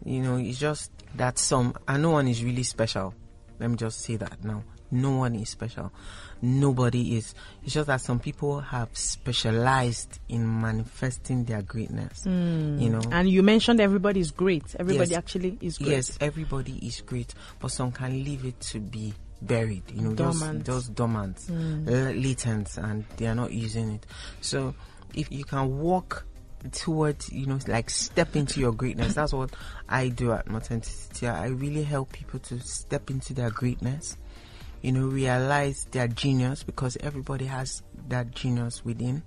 [0.03, 3.13] You know, it's just that some and no one is really special.
[3.59, 4.63] Let me just say that now.
[4.93, 5.91] No one is special.
[6.41, 7.33] Nobody is.
[7.63, 12.23] It's just that some people have specialized in manifesting their greatness.
[12.23, 12.77] Hmm.
[12.79, 14.75] You know, And you mentioned everybody is great.
[14.79, 15.17] Everybody Yes.
[15.17, 15.89] actually is great.
[15.91, 20.65] Yes, everybody is great, but some can leave it to be buried, you know, Dormant.
[20.65, 21.87] just dormant, hmm.
[21.89, 24.05] l- latent, and they are not using it.
[24.41, 24.73] So,
[25.13, 26.25] if you can walk
[26.71, 29.51] towards, you know, like step into your greatness, that's what
[29.89, 31.27] I do at Authenticity.
[31.27, 34.15] I really help people to step into their greatness,
[34.83, 39.23] you know, realize their genius because everybody has that genius within,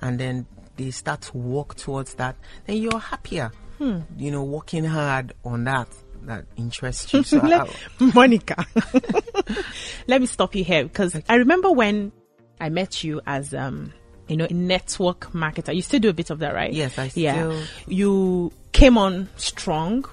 [0.00, 0.44] and then
[0.76, 3.50] they start to walk towards that, then you're happier.
[3.80, 5.86] You know, working hard on that
[6.22, 7.22] that interests you.
[7.22, 7.70] So Let-
[8.12, 8.66] Monica,
[10.08, 12.10] let me stop you here because I remember when
[12.60, 13.92] I met you as um
[14.26, 15.72] you know a network marketer.
[15.74, 16.72] You still do a bit of that, right?
[16.72, 20.04] Yes, I Yeah, still- you came on strong.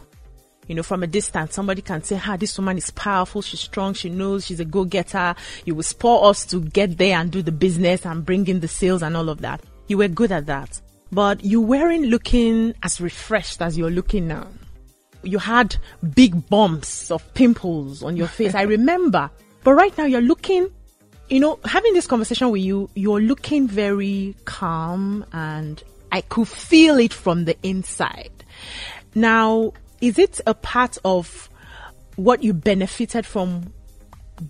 [0.67, 3.41] You know, from a distance, somebody can say, "Ha, this woman is powerful.
[3.41, 3.93] She's strong.
[3.93, 4.45] She knows.
[4.45, 8.25] She's a go-getter." You will spur us to get there and do the business and
[8.25, 9.62] bring in the sales and all of that.
[9.88, 14.47] You were good at that, but you weren't looking as refreshed as you're looking now
[15.25, 15.75] you had
[16.13, 18.56] big bumps of pimples on your face.
[18.56, 19.30] I remember.
[19.63, 20.69] But right now you're looking,
[21.30, 26.99] you know, having this conversation with you, you're looking very calm and I could feel
[26.99, 28.32] it from the inside.
[29.15, 31.49] Now, is it a part of
[32.15, 33.73] what you benefited from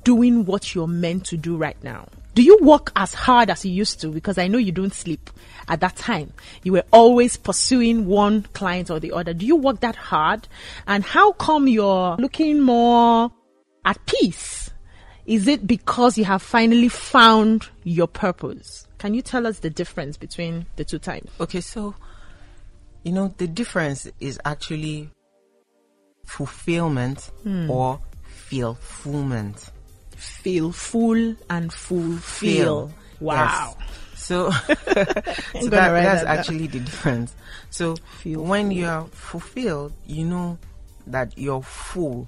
[0.04, 2.08] doing what you're meant to do right now?
[2.34, 4.10] Do you work as hard as you used to?
[4.10, 5.30] Because I know you don't sleep
[5.70, 6.34] at that time.
[6.64, 9.34] You were always pursuing one client or the other.
[9.34, 10.48] Do you work that hard?
[10.86, 13.32] And how come you're looking more
[13.86, 14.70] at peace?
[15.26, 18.86] Is it because you have finally found your purpose?
[18.98, 21.30] Can you tell us the difference between the two times?
[21.40, 21.96] okay, so
[23.04, 25.10] you know the difference is actually
[26.26, 27.70] fulfillment hmm.
[27.70, 29.72] or feel fulfillment.
[30.16, 32.92] Feel full and fulfill.
[33.20, 33.76] Wow.
[33.80, 33.90] Yes.
[34.16, 37.36] So, so that, that's that actually the difference.
[37.70, 40.58] So Feel when you're fulfilled, you know
[41.08, 42.28] that you're full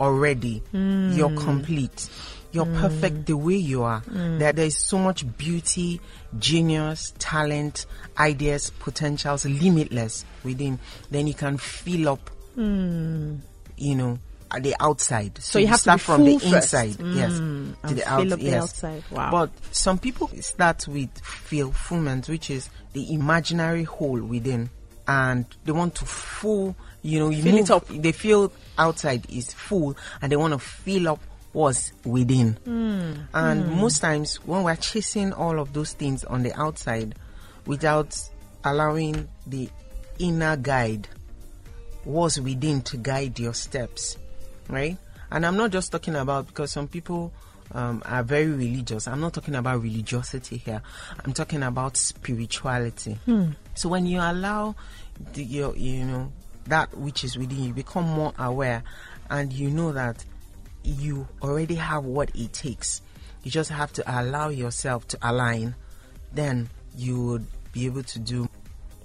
[0.00, 0.58] already.
[0.70, 1.12] Hmm.
[1.12, 2.08] You're complete.
[2.52, 2.80] You're hmm.
[2.80, 4.00] perfect the way you are.
[4.06, 6.00] That there is so much beauty,
[6.38, 7.86] genius, talent,
[8.18, 10.78] ideas, potentials, limitless within.
[11.10, 13.36] Then you can fill up, Hmm.
[13.76, 14.18] you know,
[14.50, 15.40] at the outside.
[15.40, 17.70] So, you have to start be from the inside, yes, hmm.
[17.86, 18.62] to the, out, up the yes.
[18.64, 19.04] outside.
[19.12, 19.30] Wow.
[19.30, 24.70] But some people start with fulfillment, which is the imaginary hole within,
[25.06, 26.74] and they want to fill.
[27.02, 27.86] you know, you Fill move, it up.
[27.86, 31.20] They feel outside is full, and they want to fill up
[31.52, 32.54] what's within.
[32.64, 33.12] Hmm.
[33.32, 33.80] And hmm.
[33.80, 37.14] most times, when we're chasing all of those things on the outside,
[37.66, 38.20] without
[38.64, 39.68] allowing the
[40.18, 41.06] inner guide,
[42.08, 44.16] what's within to guide your steps,
[44.68, 44.96] right?
[45.30, 47.32] And I'm not just talking about because some people
[47.72, 49.06] um, are very religious.
[49.06, 50.80] I'm not talking about religiosity here.
[51.22, 53.18] I'm talking about spirituality.
[53.74, 54.74] So when you allow
[55.34, 56.32] the, your, you know,
[56.66, 58.82] that which is within you, become more aware,
[59.28, 60.24] and you know that
[60.82, 63.02] you already have what it takes.
[63.42, 65.74] You just have to allow yourself to align.
[66.32, 68.48] Then you would be able to do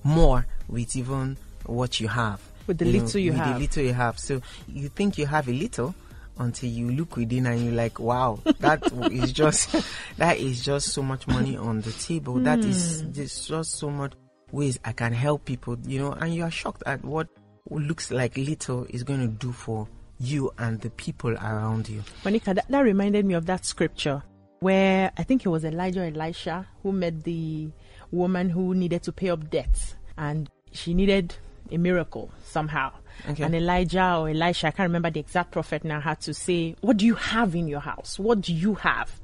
[0.03, 1.35] more with even
[1.65, 2.39] what you have.
[2.67, 3.53] With the little you with have.
[3.55, 4.19] the little you have.
[4.19, 5.93] So you think you have a little
[6.39, 9.75] until you look within and you're like, wow, that is just
[10.17, 12.39] that is just so much money on the table.
[12.39, 13.11] That is Hmm.
[13.11, 14.13] there's just so much
[14.51, 17.27] ways I can help people, you know, and you are shocked at what
[17.69, 19.87] looks like little is going to do for
[20.19, 22.03] you and the people around you.
[22.23, 24.21] Monica, that, that reminded me of that scripture
[24.59, 27.69] where I think it was Elijah or Elisha who met the
[28.11, 31.35] woman who needed to pay up debts and she needed
[31.71, 32.91] a miracle somehow.
[33.29, 33.43] Okay.
[33.43, 36.97] And Elijah or Elisha, I can't remember the exact prophet now, had to say, What
[36.97, 38.17] do you have in your house?
[38.19, 39.19] What do you have?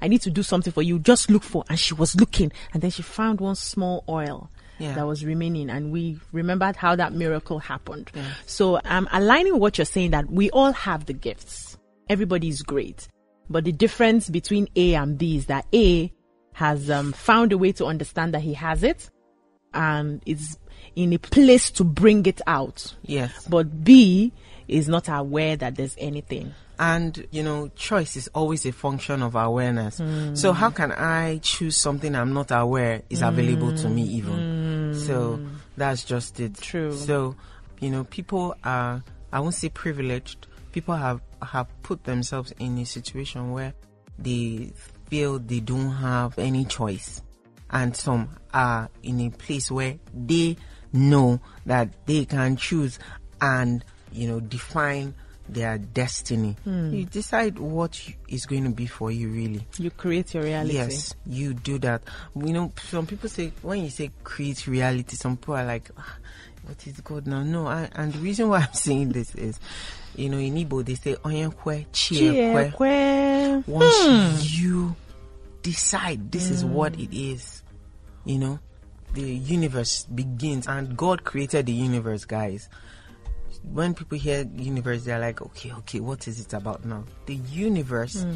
[0.00, 0.98] I need to do something for you.
[0.98, 1.64] Just look for.
[1.68, 4.94] And she was looking, and then she found one small oil Yeah.
[4.94, 8.10] that was remaining, and we remembered how that miracle happened.
[8.46, 11.78] So I'm aligning with what you're saying that we all have the gifts.
[12.08, 13.08] Everybody is great,
[13.48, 16.12] but the difference between A and B is that A
[16.54, 19.10] has um, found a way to understand that he has it,
[19.74, 20.58] and is
[20.96, 22.94] in a place to bring it out.
[23.02, 23.46] Yes.
[23.48, 24.32] But B
[24.68, 26.54] is not aware that there's anything.
[26.78, 29.98] And you know, choice is always a function of awareness.
[29.98, 30.34] Hmm.
[30.34, 34.16] So how can I choose something I'm not aware is available to me hmm.
[34.16, 34.94] even?
[34.94, 35.40] So
[35.76, 36.56] that's just it.
[36.60, 36.92] True.
[36.92, 37.36] So,
[37.80, 39.02] you know, people are
[39.32, 40.46] I won't say privileged.
[40.72, 43.74] People have have put themselves in a situation where
[44.18, 44.72] they
[45.08, 47.22] feel they don't have any choice.
[47.74, 50.56] And some are in a place where they
[50.92, 52.98] know that they can choose
[53.40, 55.14] and, you know, define
[55.48, 56.56] their destiny.
[56.64, 56.92] Hmm.
[56.94, 59.66] You decide what is going to be for you, really.
[59.78, 60.74] You create your reality.
[60.74, 62.02] Yes, you do that.
[62.34, 66.16] You know, some people say when you say create reality, some people are like, "Ah,
[66.64, 69.60] "What is God now?" No, I, and the reason why I'm saying this is,
[70.16, 74.62] you know, in Igbo they say "Onyenkwe chiekwe." Once hmm.
[74.62, 74.96] you
[75.62, 77.02] decide this is what hmm.
[77.02, 77.62] it is,
[78.24, 78.58] you know,
[79.12, 82.68] the universe begins, and God created the universe, guys.
[83.62, 87.04] When people hear universe, they're like, okay, okay, what is it about now?
[87.26, 88.34] The universe, hmm.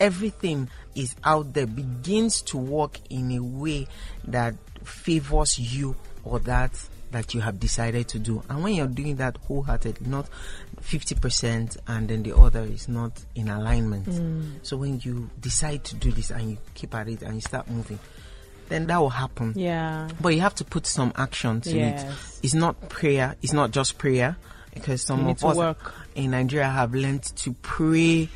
[0.00, 3.86] everything is out there, begins to work in a way
[4.24, 6.72] that favors you or that
[7.14, 8.42] that you have decided to do.
[8.48, 10.28] And when you're doing that wholeheartedly, not
[10.82, 14.06] 50% and then the other is not in alignment.
[14.06, 14.54] Hmm.
[14.62, 17.70] So when you decide to do this and you keep at it and you start
[17.70, 18.00] moving,
[18.68, 19.52] then that will happen.
[19.56, 20.08] Yeah.
[20.20, 22.02] But you have to put some action to Yes.
[22.02, 22.44] it.
[22.46, 23.36] It's not prayer.
[23.42, 24.36] It's not just prayer
[24.74, 25.94] because some of us work.
[26.14, 28.28] in Nigeria have learned to pray,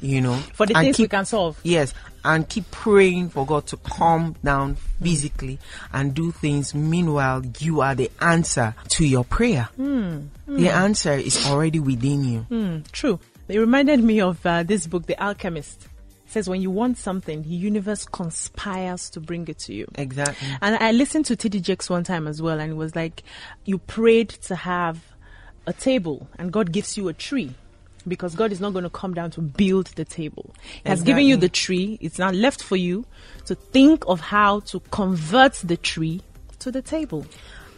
[0.00, 1.58] you know, For the things we can solve.
[1.62, 1.92] Yes,
[2.24, 5.58] and keep praying for God to calm down physically
[5.92, 6.74] and do things.
[6.74, 9.68] Meanwhile, you are the answer to your prayer.
[9.76, 12.40] The answer is already within you.
[12.42, 13.18] Hmm, true.
[13.48, 15.88] It reminded me of uh, this book, The Alchemist.
[16.32, 19.86] Says, when you want something, the universe conspires to bring it to you.
[19.96, 20.48] Exactly.
[20.62, 23.22] And I listened to TD Jakes one time as well, and it was like
[23.66, 25.04] you prayed to have
[25.66, 27.54] a table, and God gives you a tree.
[28.08, 30.52] Because God is not going to come down to build the table.
[30.82, 31.98] He has given you the tree.
[32.00, 33.04] It's now left for you
[33.44, 36.20] to think of how to convert the tree
[36.58, 37.24] to the table.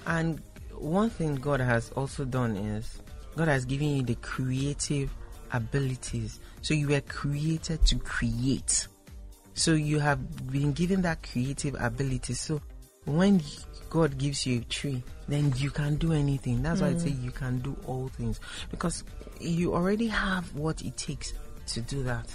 [0.07, 0.41] And
[0.79, 3.03] one thing God has also done is
[3.37, 5.11] God has given you the creative
[5.53, 6.41] abilities.
[6.65, 8.89] So you were created to create.
[9.53, 12.33] So you have been given that creative ability.
[12.33, 12.62] So
[13.05, 13.43] when
[13.91, 16.62] God gives you a tree, then you can do anything.
[16.62, 17.23] That's why I say mm.
[17.23, 18.41] you can do all things
[18.71, 19.05] because
[19.39, 21.35] you already have what it takes
[21.67, 22.35] to do that.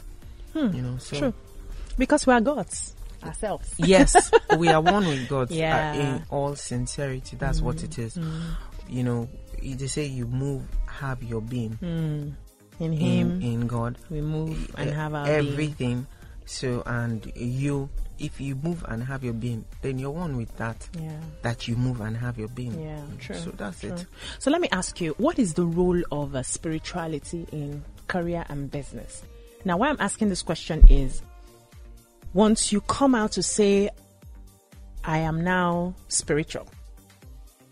[0.53, 1.34] Hmm, you know, so True.
[1.97, 3.73] Because we are gods ourselves.
[3.80, 5.51] yes, we are one with God.
[5.51, 5.93] uh, Yeah.
[5.93, 8.15] in all sincerity, that's what it mm, is.
[8.15, 8.41] Mm.
[8.89, 12.30] You know, they say you move, have your being hmm.
[12.80, 13.97] In in, Him, in God.
[14.09, 15.38] we move and have our being.
[15.38, 16.07] everything.
[16.45, 20.88] So, and you, if you move and have your being, then you're one with that.
[20.99, 21.11] Yeah.
[21.43, 22.82] That you move and have your being.
[22.82, 23.36] Yeah, true.
[23.36, 23.93] So that's true.
[23.93, 24.05] it.
[24.39, 28.71] So let me ask you, what is the role of uh, spirituality in career and
[28.71, 29.21] business?
[29.63, 31.21] Now, why I'm asking this question is,
[32.34, 33.89] once you come out to say,
[35.03, 36.67] "I am now spiritual,"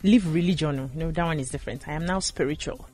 [0.03, 0.91] leave religion.
[0.93, 1.87] You know that one is different.
[1.87, 2.85] I am now spiritual.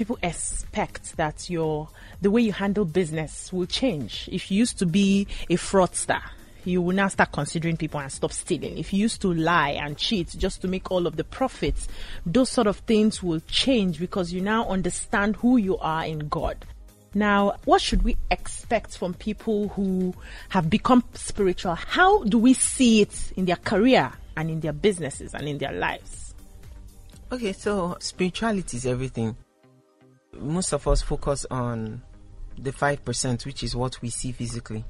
[0.00, 1.86] People expect that your
[2.22, 4.30] the way you handle business will change.
[4.32, 6.22] If you used to be a fraudster,
[6.64, 8.78] you will now start considering people and stop stealing.
[8.78, 11.86] If you used to lie and cheat just to make all of the profits,
[12.24, 16.64] those sort of things will change because you now understand who you are in God.
[17.12, 20.14] Now, what should we expect from people who
[20.48, 21.74] have become spiritual?
[21.74, 25.72] How do we see it in their career and in their businesses and in their
[25.72, 26.32] lives?
[27.30, 29.36] Okay, so spirituality is everything.
[30.38, 32.02] Most of us focus on
[32.56, 34.84] the 5%, which is what we see physically.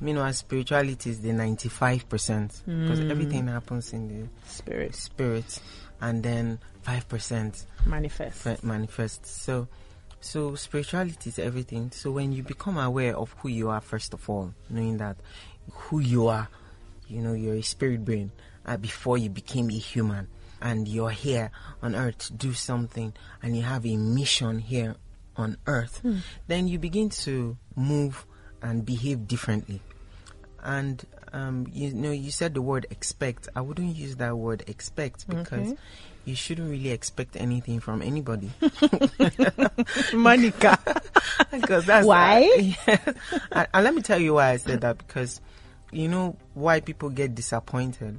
[0.00, 3.10] Meanwhile, spirituality is the 95% because Hmm.
[3.10, 5.60] everything happens in the Spirit spirit,
[6.00, 8.36] and then 5% manifest.
[8.38, 9.30] fe- manifests.
[9.30, 9.68] So,
[10.20, 11.90] so spirituality is everything.
[11.92, 15.16] So when you become aware of who you are, first of all, knowing that
[15.72, 16.48] who you are,
[17.08, 18.32] you know, you're a spirit brain
[18.66, 20.28] uh, before you became a human,
[20.60, 21.50] and you're here
[21.82, 24.96] on earth to do something, and you have a mission here
[25.36, 26.00] on earth,
[26.46, 28.24] then you begin to move
[28.62, 29.82] and behave differently.
[30.62, 33.48] And um, you know, you said the word expect.
[33.54, 35.74] I wouldn't use that word expect because
[36.24, 38.50] you shouldn't really expect anything from anybody.
[40.14, 40.78] Monica.
[41.50, 42.74] because that's Why?
[42.86, 42.98] Yeah.
[43.52, 45.40] and, and let me tell you why I said that because
[45.92, 48.18] you know why people get disappointed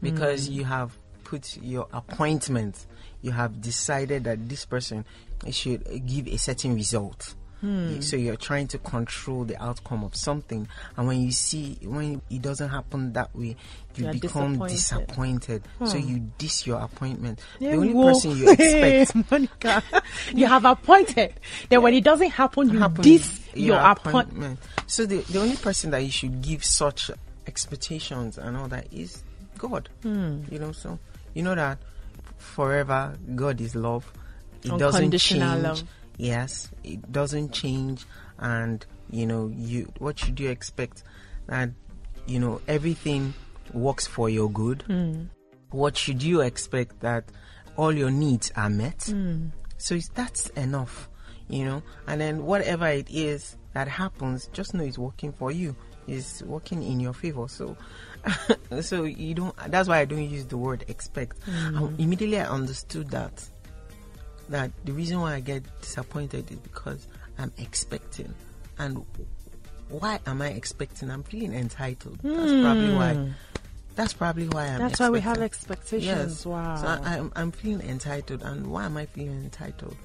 [0.00, 0.52] because mm.
[0.52, 2.86] you have put your appointment
[3.22, 5.04] you have decided that this person
[5.50, 8.00] should give a certain result hmm.
[8.00, 12.42] so you're trying to control the outcome of something and when you see when it
[12.42, 13.56] doesn't happen that way
[13.96, 15.62] you You're become disappointed.
[15.62, 16.08] disappointed so hmm.
[16.08, 18.12] you diss your appointment Yeah, the only whoa.
[18.12, 19.82] person you expect Monica,
[20.34, 21.34] you have appointed.
[21.68, 24.28] Then when it doesn't happen, you happen diss your appointment.
[24.28, 24.60] appointment.
[24.86, 27.10] So the the only person that you should give such
[27.46, 29.22] expectations and all that is
[29.58, 29.88] God.
[30.02, 30.42] Hmm.
[30.50, 30.98] You know, so
[31.34, 31.78] you know that
[32.38, 34.10] forever God is love.
[34.62, 35.62] It doesn't change.
[35.62, 35.82] love.
[36.18, 38.06] Yes, it doesn't change,
[38.38, 39.92] and you know you.
[39.98, 41.02] What should you expect?
[41.46, 41.70] That
[42.26, 43.34] you know everything
[43.72, 44.82] works for your good.
[44.82, 45.24] Hmm.
[45.70, 47.00] What should you expect?
[47.00, 47.24] That
[47.76, 49.04] all your needs are met.
[49.04, 49.48] Hmm.
[49.78, 51.08] So that's enough,
[51.48, 51.82] you know.
[52.06, 55.76] And then whatever it is that happens, just know it's working for you.
[56.08, 57.46] It's working in your favor.
[57.48, 57.76] So,
[58.80, 59.54] so you don't.
[59.68, 61.36] That's why I don't use the word expect.
[61.46, 61.98] And mm.
[61.98, 63.44] immediately I understood that.
[64.48, 67.06] That the reason why I get disappointed is because
[67.36, 68.32] I'm expecting,
[68.78, 69.04] and
[69.88, 71.10] why am I expecting?
[71.10, 72.20] I'm feeling entitled.
[72.22, 73.14] That's probably why.
[73.14, 73.30] Hmm.
[73.96, 74.78] That's probably why I'm.
[74.78, 76.04] That's why we have expectations.
[76.04, 76.46] Yes.
[76.46, 76.76] Wow.
[76.76, 79.96] So I, I'm, I'm feeling entitled, and why am I feeling entitled?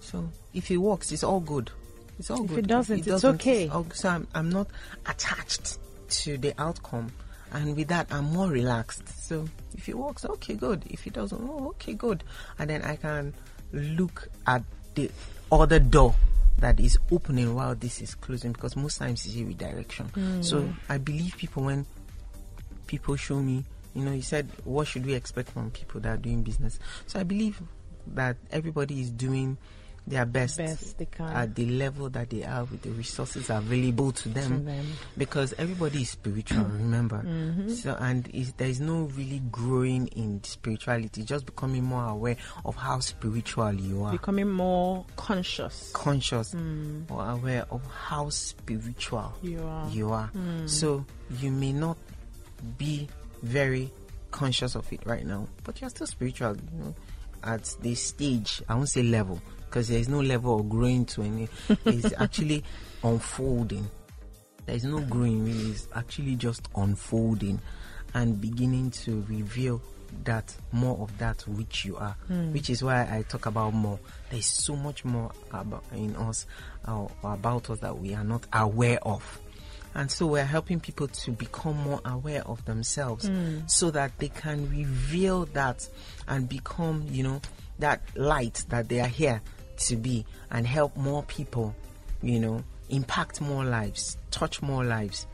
[0.00, 1.70] So if it works, it's all good.
[2.18, 2.50] It's all good.
[2.50, 2.64] If good.
[2.64, 3.68] it doesn't, it's okay.
[3.68, 4.68] all- so I'm, I'm not
[5.06, 5.78] attached
[6.10, 7.12] to the outcome,
[7.52, 9.08] and with that, I'm more relaxed.
[9.26, 9.46] So
[9.76, 10.84] if it works, okay, good.
[10.88, 12.24] If it doesn't, oh, okay, good.
[12.58, 13.34] And then I can
[13.72, 14.62] look at
[14.94, 15.10] the
[15.50, 16.14] other door
[16.58, 20.06] that is opening while this is closing because most times it's a redirection.
[20.06, 20.42] Hmm.
[20.42, 21.86] So I believe people when
[22.86, 26.16] people show me, you know, you said, what should we expect from people that are
[26.18, 26.78] doing business?
[27.06, 27.60] So I believe
[28.08, 29.56] that everybody is doing
[30.06, 31.26] their best, Best they can.
[31.28, 34.86] at the level that they are with the resources available to them, them.
[35.16, 37.68] because everybody is spiritual remember Mm-hmm.
[37.70, 38.24] so and
[38.56, 44.02] there is no really growing in spirituality just becoming more aware of how spiritual you
[44.04, 45.90] are Becoming more conscious.
[45.92, 49.48] conscious or aware of how spiritual Mm.
[49.50, 49.86] You are.
[49.86, 49.94] Mm.
[49.94, 50.30] you are.
[50.66, 51.04] So
[51.38, 51.96] you may not
[52.78, 53.08] be
[53.42, 53.90] very
[54.30, 56.56] conscious of it right now, but you're still spiritual.
[56.56, 56.94] You know,
[57.42, 59.40] at this stage, I won't say level,
[59.70, 61.48] because there is no level of growing to any.
[61.86, 62.64] It's actually
[63.04, 63.88] unfolding.
[64.66, 65.70] There is no growing really.
[65.70, 67.60] It's actually just unfolding
[68.14, 69.80] and beginning to reveal
[70.24, 72.16] that more of that which you are,
[72.50, 74.00] which is why I talk about more.
[74.30, 76.46] There is so much more about in us
[76.84, 79.40] uh, about us that we are not aware of.
[79.94, 83.30] And so we're helping people to become more aware of themselves
[83.66, 85.88] so that they can reveal that
[86.28, 87.40] and become, you know,
[87.80, 89.40] that light that they are here
[89.80, 91.74] to be and help more people,
[92.22, 95.26] you know, impact more lives, touch more lives.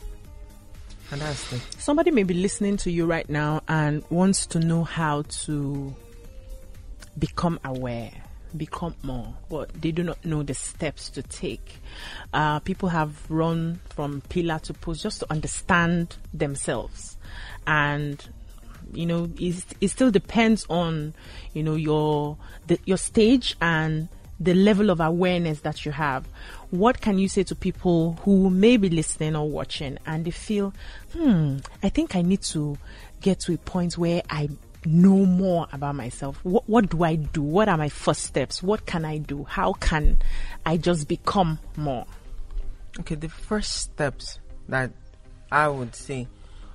[1.10, 4.82] And that's the Somebody may be listening to you right now and wants to know
[4.82, 5.94] how to
[7.18, 8.10] become aware,
[8.56, 11.76] become more, but they do not know the steps to take.
[12.32, 17.16] Uh, people have run from pillar to post just to understand themselves.
[17.66, 18.28] And
[18.92, 21.14] you know, it, it still depends on,
[21.52, 22.36] you know, your
[22.66, 26.26] the, your stage and the level of awareness that you have.
[26.70, 30.74] What can you say to people who may be listening or watching and they feel,
[31.12, 32.76] hmm, I think I need to
[33.20, 34.48] get to a point where I
[34.86, 36.38] know more about myself.
[36.44, 37.42] What, what do I do?
[37.42, 38.62] What are my first steps?
[38.62, 39.44] What can I do?
[39.44, 40.18] How can
[40.64, 42.06] I just become more?
[43.00, 44.92] Okay, the first steps that
[45.50, 46.28] I would say,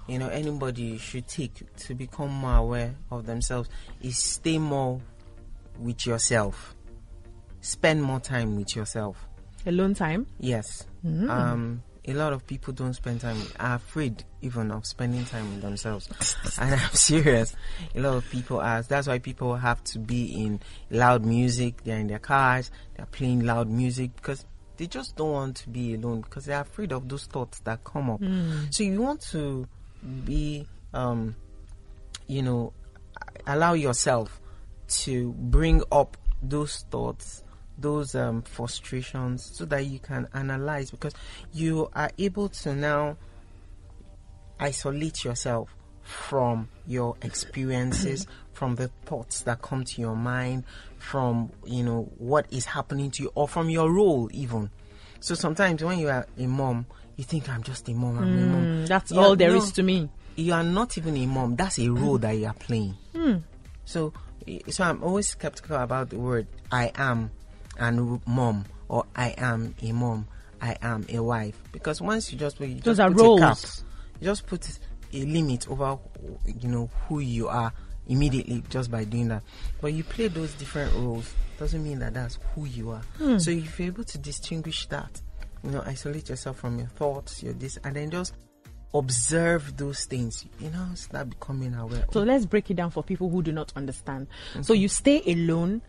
[0.07, 3.69] you know, anybody should take to become more aware of themselves
[4.01, 5.01] is stay more
[5.79, 6.75] with yourself.
[7.61, 9.27] Spend more time with yourself.
[9.65, 10.27] Alone time?
[10.39, 10.85] Yes.
[11.05, 15.61] Um, a lot of people don't spend time, are afraid even of spending time with
[15.61, 16.35] themselves.
[16.59, 17.55] and I'm serious.
[17.95, 18.89] A lot of people ask.
[18.89, 20.59] That's why people have to be in
[20.89, 21.83] loud music.
[21.83, 24.45] They're in their cars, they're playing loud music because
[24.77, 28.09] they just don't want to be alone because they're afraid of those thoughts that come
[28.09, 28.19] up.
[28.19, 28.73] Mm.
[28.73, 29.67] So you want to
[30.25, 31.35] be, um,
[32.27, 32.73] you know,
[33.45, 34.41] allow yourself
[34.87, 37.43] to bring up those thoughts,
[37.81, 41.13] those um, frustrations, so that you can analyze because
[41.51, 43.17] you are able to now
[44.59, 50.63] isolate yourself from your experiences, from the thoughts that come to your mind,
[50.97, 54.69] from you know what is happening to you, or from your role even.
[55.19, 58.17] So sometimes when you are a mom, you think I'm just a mom.
[58.17, 58.65] I'm a mom.
[58.65, 59.71] Mm, that's Yeah, all there is no.
[59.73, 60.09] to me.
[60.35, 61.55] You are not even a mom.
[61.55, 62.95] That's a role that you are playing.
[63.85, 64.13] So,
[64.69, 67.31] so I'm always skeptical about the word "I am"
[67.79, 70.27] and "mom" or "I am a mom."
[70.63, 73.39] I am a wife because once you just put, you Those just are put a
[73.39, 73.83] cap, roles.
[74.19, 74.69] you just put
[75.11, 75.97] a limit over
[76.45, 77.73] you know who you are
[78.07, 79.41] immediately just by doing that.
[79.81, 83.01] But you play those different roles doesn't mean that that's who you are.
[83.17, 83.37] Hmm.
[83.37, 85.21] So if you're able to distinguish that,
[85.63, 88.33] you know, isolate yourself from your thoughts, your this, and then just
[88.93, 90.45] observe those things.
[90.59, 92.05] You know, start becoming aware.
[92.11, 94.27] So let's break it down for people who do not understand.
[94.61, 95.81] So you stay alone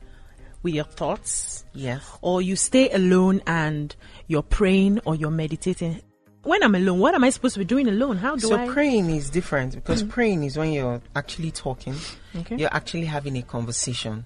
[0.63, 2.05] with your thoughts, yes.
[2.21, 3.95] or you stay alone and
[4.27, 6.01] you're praying or you're meditating.
[6.45, 8.17] When I'm alone, what am I supposed to be doing alone?
[8.17, 8.67] How do so I?
[8.67, 11.95] So praying is different because praying is when you're actually talking,
[12.37, 12.57] Okay.
[12.57, 14.25] you're actually having a conversation,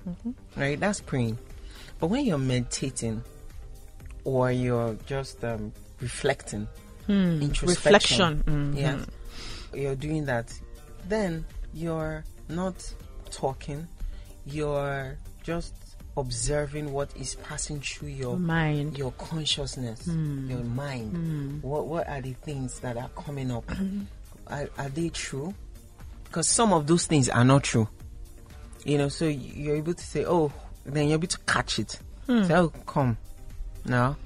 [0.57, 0.81] right?
[0.81, 1.39] That's praying.
[1.99, 3.23] But when you're meditating
[4.25, 6.67] or you're just um, reflecting,
[7.09, 8.79] introspection, Reflection, mhm.
[8.79, 9.05] yeah,
[9.79, 10.53] you're doing that,
[11.09, 12.93] then you're not
[13.31, 13.87] talking,
[14.47, 15.75] you're just
[16.17, 18.97] observing what is passing through your Mind.
[18.99, 20.51] your consciousness, hmm.
[20.51, 21.11] your mind.
[21.13, 21.59] Hmm.
[21.61, 23.65] What what are the things that are coming up?
[24.47, 25.55] are, are they true?
[26.25, 27.89] Because some of those things are not true.
[28.85, 30.53] You know, so you're able to say, oh,
[30.85, 31.99] then you're able to catch it.
[32.27, 32.45] Hmm.
[32.45, 33.17] Say, oh, come,
[33.85, 34.17] no,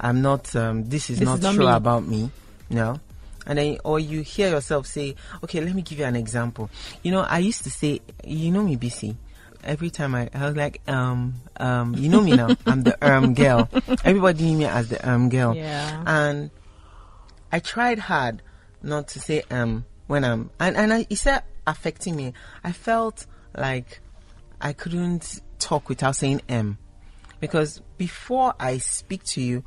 [0.00, 0.54] I'm not.
[0.54, 1.72] Um, this is This not is not true me.
[1.72, 2.30] about me.
[2.70, 3.00] No.
[3.46, 5.14] And then, or you hear yourself say,
[5.44, 6.68] okay, let me give you an example.
[7.04, 9.14] You know, I used to say, you know me, BC.
[9.66, 12.56] Every time I, I was like, um, um, you know me now.
[12.66, 13.68] I'm the um girl.
[14.04, 15.56] Everybody knew me as the um girl.
[15.56, 16.04] Yeah.
[16.06, 16.50] And
[17.50, 18.42] I tried hard
[18.82, 22.32] not to say um when I'm, and and I, it started affecting me.
[22.62, 24.00] I felt like
[24.60, 26.78] I couldn't talk without saying M,
[27.40, 29.64] because before I speak to you,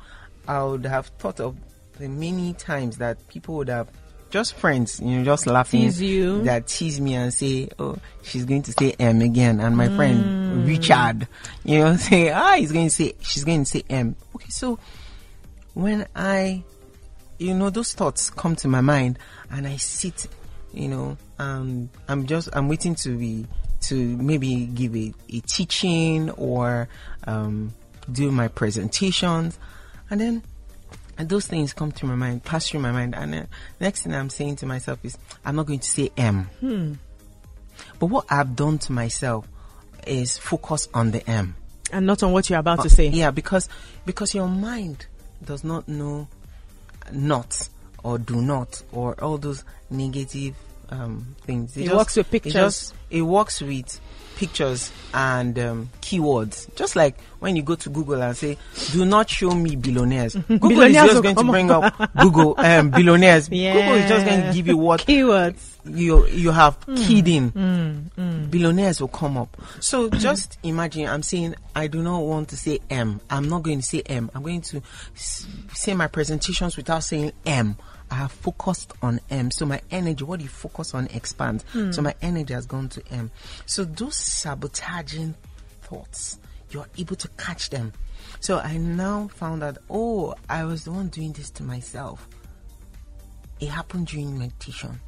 [0.48, 1.56] I would have thought of
[1.98, 3.90] the many times that people would have
[4.30, 6.42] just friends, you know, just laughing, Tease you.
[6.42, 10.66] that tease me and say, "Oh, she's going to say M again," and my friend
[10.66, 11.26] Richard,
[11.64, 14.78] you know, say, "Ah, he's going to say, she's going to say M." Okay, so
[15.74, 16.62] when I,
[17.38, 19.18] you know, those thoughts come to my mind
[19.50, 20.26] and I sit,
[20.72, 23.46] you know, um, I'm just, I'm waiting to be,
[23.82, 26.88] to maybe give a, a teaching or
[27.24, 27.72] um,
[28.10, 29.58] do my presentations.
[30.10, 30.42] And then
[31.20, 33.14] and those things come to my mind, pass through my mind.
[33.14, 33.48] And then
[33.78, 36.44] next thing I'm saying to myself is, I'm not going to say M.
[36.60, 36.94] Hmm.
[37.98, 39.46] But what I've done to myself
[40.06, 41.56] is focus on the M.
[41.92, 43.08] and not on what you're about uh, to say.
[43.08, 43.68] Yeah, because
[44.06, 45.04] because your mind
[45.44, 46.26] does not know
[47.12, 47.68] not
[48.02, 50.56] or do not or all those negative
[50.88, 51.76] um, things.
[51.76, 52.52] It works with It, pictures.
[52.54, 54.00] just, it works with
[54.40, 56.74] pictures and um, keywords.
[56.74, 58.56] Just like when you go to Google and say,
[58.92, 61.94] "Do not show me billionaires." Google Billionaires is just going to bring up.
[62.18, 63.48] Google um, billionaires.
[63.50, 65.76] Google is just going to give you what Keywords.
[65.84, 66.94] you you have Hmm.
[66.96, 68.10] keyed in,
[68.50, 69.56] billionaires will come up.
[69.80, 73.20] So just imagine I'm saying I do not want to say M.
[73.30, 74.30] I'm not going to say M.
[74.34, 74.82] I'm going to
[75.14, 77.76] s- say my presentations without saying M.
[78.10, 79.50] I have focused on M.
[79.50, 81.64] So my energy, what you focus on expands.
[81.72, 81.92] Hmm.
[81.92, 83.30] So my energy has gone to M.
[83.66, 85.34] So those sabotaging
[85.82, 86.38] thoughts,
[86.70, 87.92] you're able to catch them.
[88.40, 92.28] So I now found that, oh, I was the one doing this to myself.
[93.60, 95.00] It happened during meditation.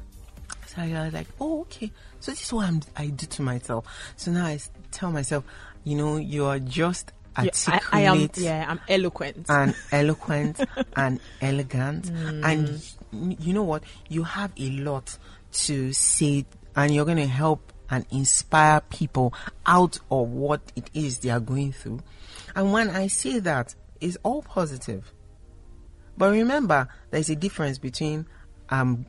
[0.67, 1.91] So I was like, oh, okay.
[2.19, 3.85] So this is what I'm, I do to myself.
[4.15, 4.59] So now I
[4.91, 5.43] tell myself,
[5.83, 8.29] you know, you are just Yeah, I, I am.
[8.35, 9.47] Yeah, I'm eloquent.
[9.49, 10.59] and eloquent
[10.95, 12.05] and elegant.
[12.05, 12.45] Mm.
[13.11, 13.83] And you know what?
[14.09, 15.17] You have a lot
[15.53, 19.33] to say, and you're going to help and inspire people
[19.65, 21.99] out of what it is they are going through.
[22.55, 25.11] And when I say that, it's all positive.
[26.17, 28.27] But remember, there's a difference between
[28.69, 29.05] I'm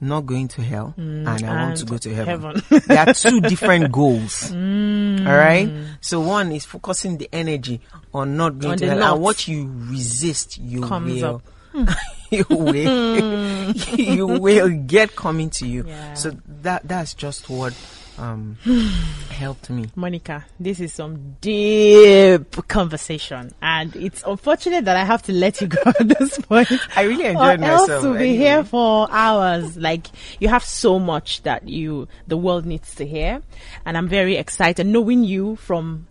[0.00, 2.40] not going to hell and I want to Mm, go to heaven.
[2.60, 2.82] heaven.
[2.86, 4.50] there are two different goals.
[4.58, 5.26] Mm.
[5.26, 5.68] All right.
[6.00, 7.80] So one is focusing the energy
[8.14, 9.12] on not going On to hell, not.
[9.14, 11.42] and what you resist, you Comes will.
[11.74, 11.88] up.
[12.30, 13.72] you will.
[13.96, 15.84] you will get coming to you.
[15.86, 16.14] Yeah.
[16.14, 16.32] So
[16.62, 17.74] that that's just what
[18.18, 18.56] um,
[19.30, 19.86] helped me.
[19.94, 25.68] Monica, this is some deep conversation, and it's unfortunate that I have to let you
[25.68, 26.68] go at this point.
[26.96, 28.02] I really or enjoyed else myself.
[28.04, 28.36] we'll be anyway.
[28.36, 29.76] here for hours.
[29.76, 30.06] Like
[30.40, 33.42] you have so much that you the world needs to hear,
[33.84, 36.06] and I'm very excited knowing you from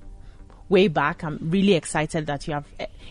[0.70, 1.24] way back.
[1.24, 2.66] I'm really excited that you have,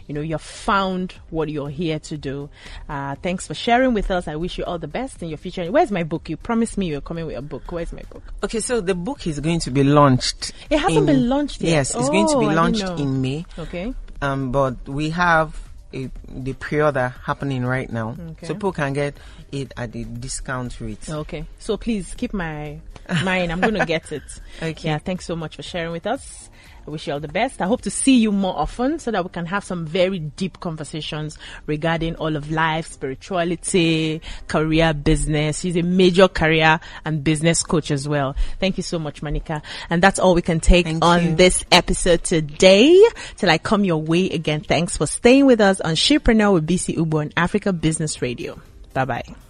[0.07, 2.49] you know, you've found what you're here to do.
[2.89, 4.29] Uh, thanks for sharing with us.
[4.29, 5.71] I wish you all the best in your future.
[5.73, 6.29] Where's my book?
[6.29, 7.71] You promised me you were coming with a book.
[7.73, 8.23] Where's my book?
[8.45, 10.53] Okay, so the book is going to be launched.
[10.71, 11.71] It hasn't in- been launched yet.
[11.71, 13.47] Yes, it's going to Oh, be launched in May.
[13.59, 13.95] Okay.
[14.23, 15.59] Um, but we have
[15.95, 18.47] a, the pre-order happening right now, Okay.
[18.47, 19.17] so people can get
[19.53, 21.09] it at the discount rate.
[21.09, 21.47] Okay.
[21.59, 22.81] So please keep my
[23.25, 23.51] mine.
[23.51, 24.23] I'm going to get it.
[24.63, 24.89] Okay.
[24.89, 24.99] Yeah.
[24.99, 26.49] Thanks so much for sharing with us.
[26.87, 27.61] I wish you all the best.
[27.61, 30.61] I hope to see you more often so that we can have some very deep
[30.61, 31.37] conversations
[31.67, 35.61] regarding all of life, spirituality, career, business.
[35.61, 38.37] She's a major career and business coach as well.
[38.61, 39.63] Thank you so much, Monica.
[39.91, 41.35] And that's all we can take Thank on you.
[41.35, 42.99] this episode today.
[43.37, 44.61] Till I come your way again.
[44.63, 48.61] Thanks for staying with us on Shepreneur with BC Ubo on Africa Business Radio.
[48.95, 49.46] Bye bye.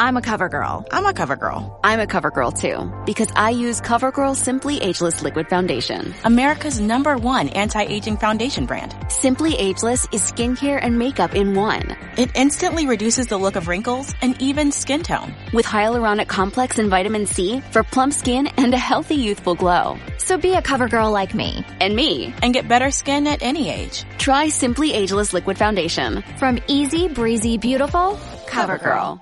[0.00, 0.86] I'm a cover girl.
[0.92, 1.80] I'm a cover girl.
[1.82, 6.14] I'm a cover girl too, because I use CoverGirl Simply Ageless Liquid Foundation.
[6.24, 8.94] America's number one anti-aging foundation brand.
[9.08, 14.14] Simply Ageless is skincare and makeup in one, It instantly reduces the look of wrinkles
[14.22, 15.34] and even skin tone.
[15.52, 19.98] with hyaluronic complex and vitamin C for plump skin and a healthy youthful glow.
[20.18, 21.64] So be a cover girl like me.
[21.80, 24.04] And me, And get better skin at any age.
[24.18, 26.22] try Simply Ageless Liquid Foundation.
[26.38, 29.20] From easy, breezy, beautiful, CoverGirl.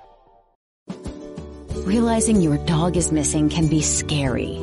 [1.85, 4.55] Realizing your dog is missing can be scary.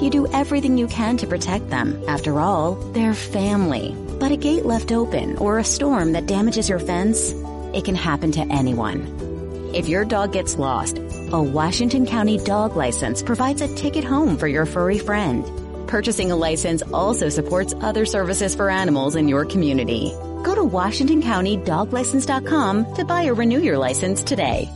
[0.00, 2.02] You do everything you can to protect them.
[2.08, 3.94] After all, they're family.
[4.18, 7.32] But a gate left open or a storm that damages your fence,
[7.74, 9.70] it can happen to anyone.
[9.74, 14.48] If your dog gets lost, a Washington County dog license provides a ticket home for
[14.48, 15.88] your furry friend.
[15.88, 20.10] Purchasing a license also supports other services for animals in your community.
[20.42, 24.70] Go to WashingtonCountyDogLicense.com to buy or renew your license today.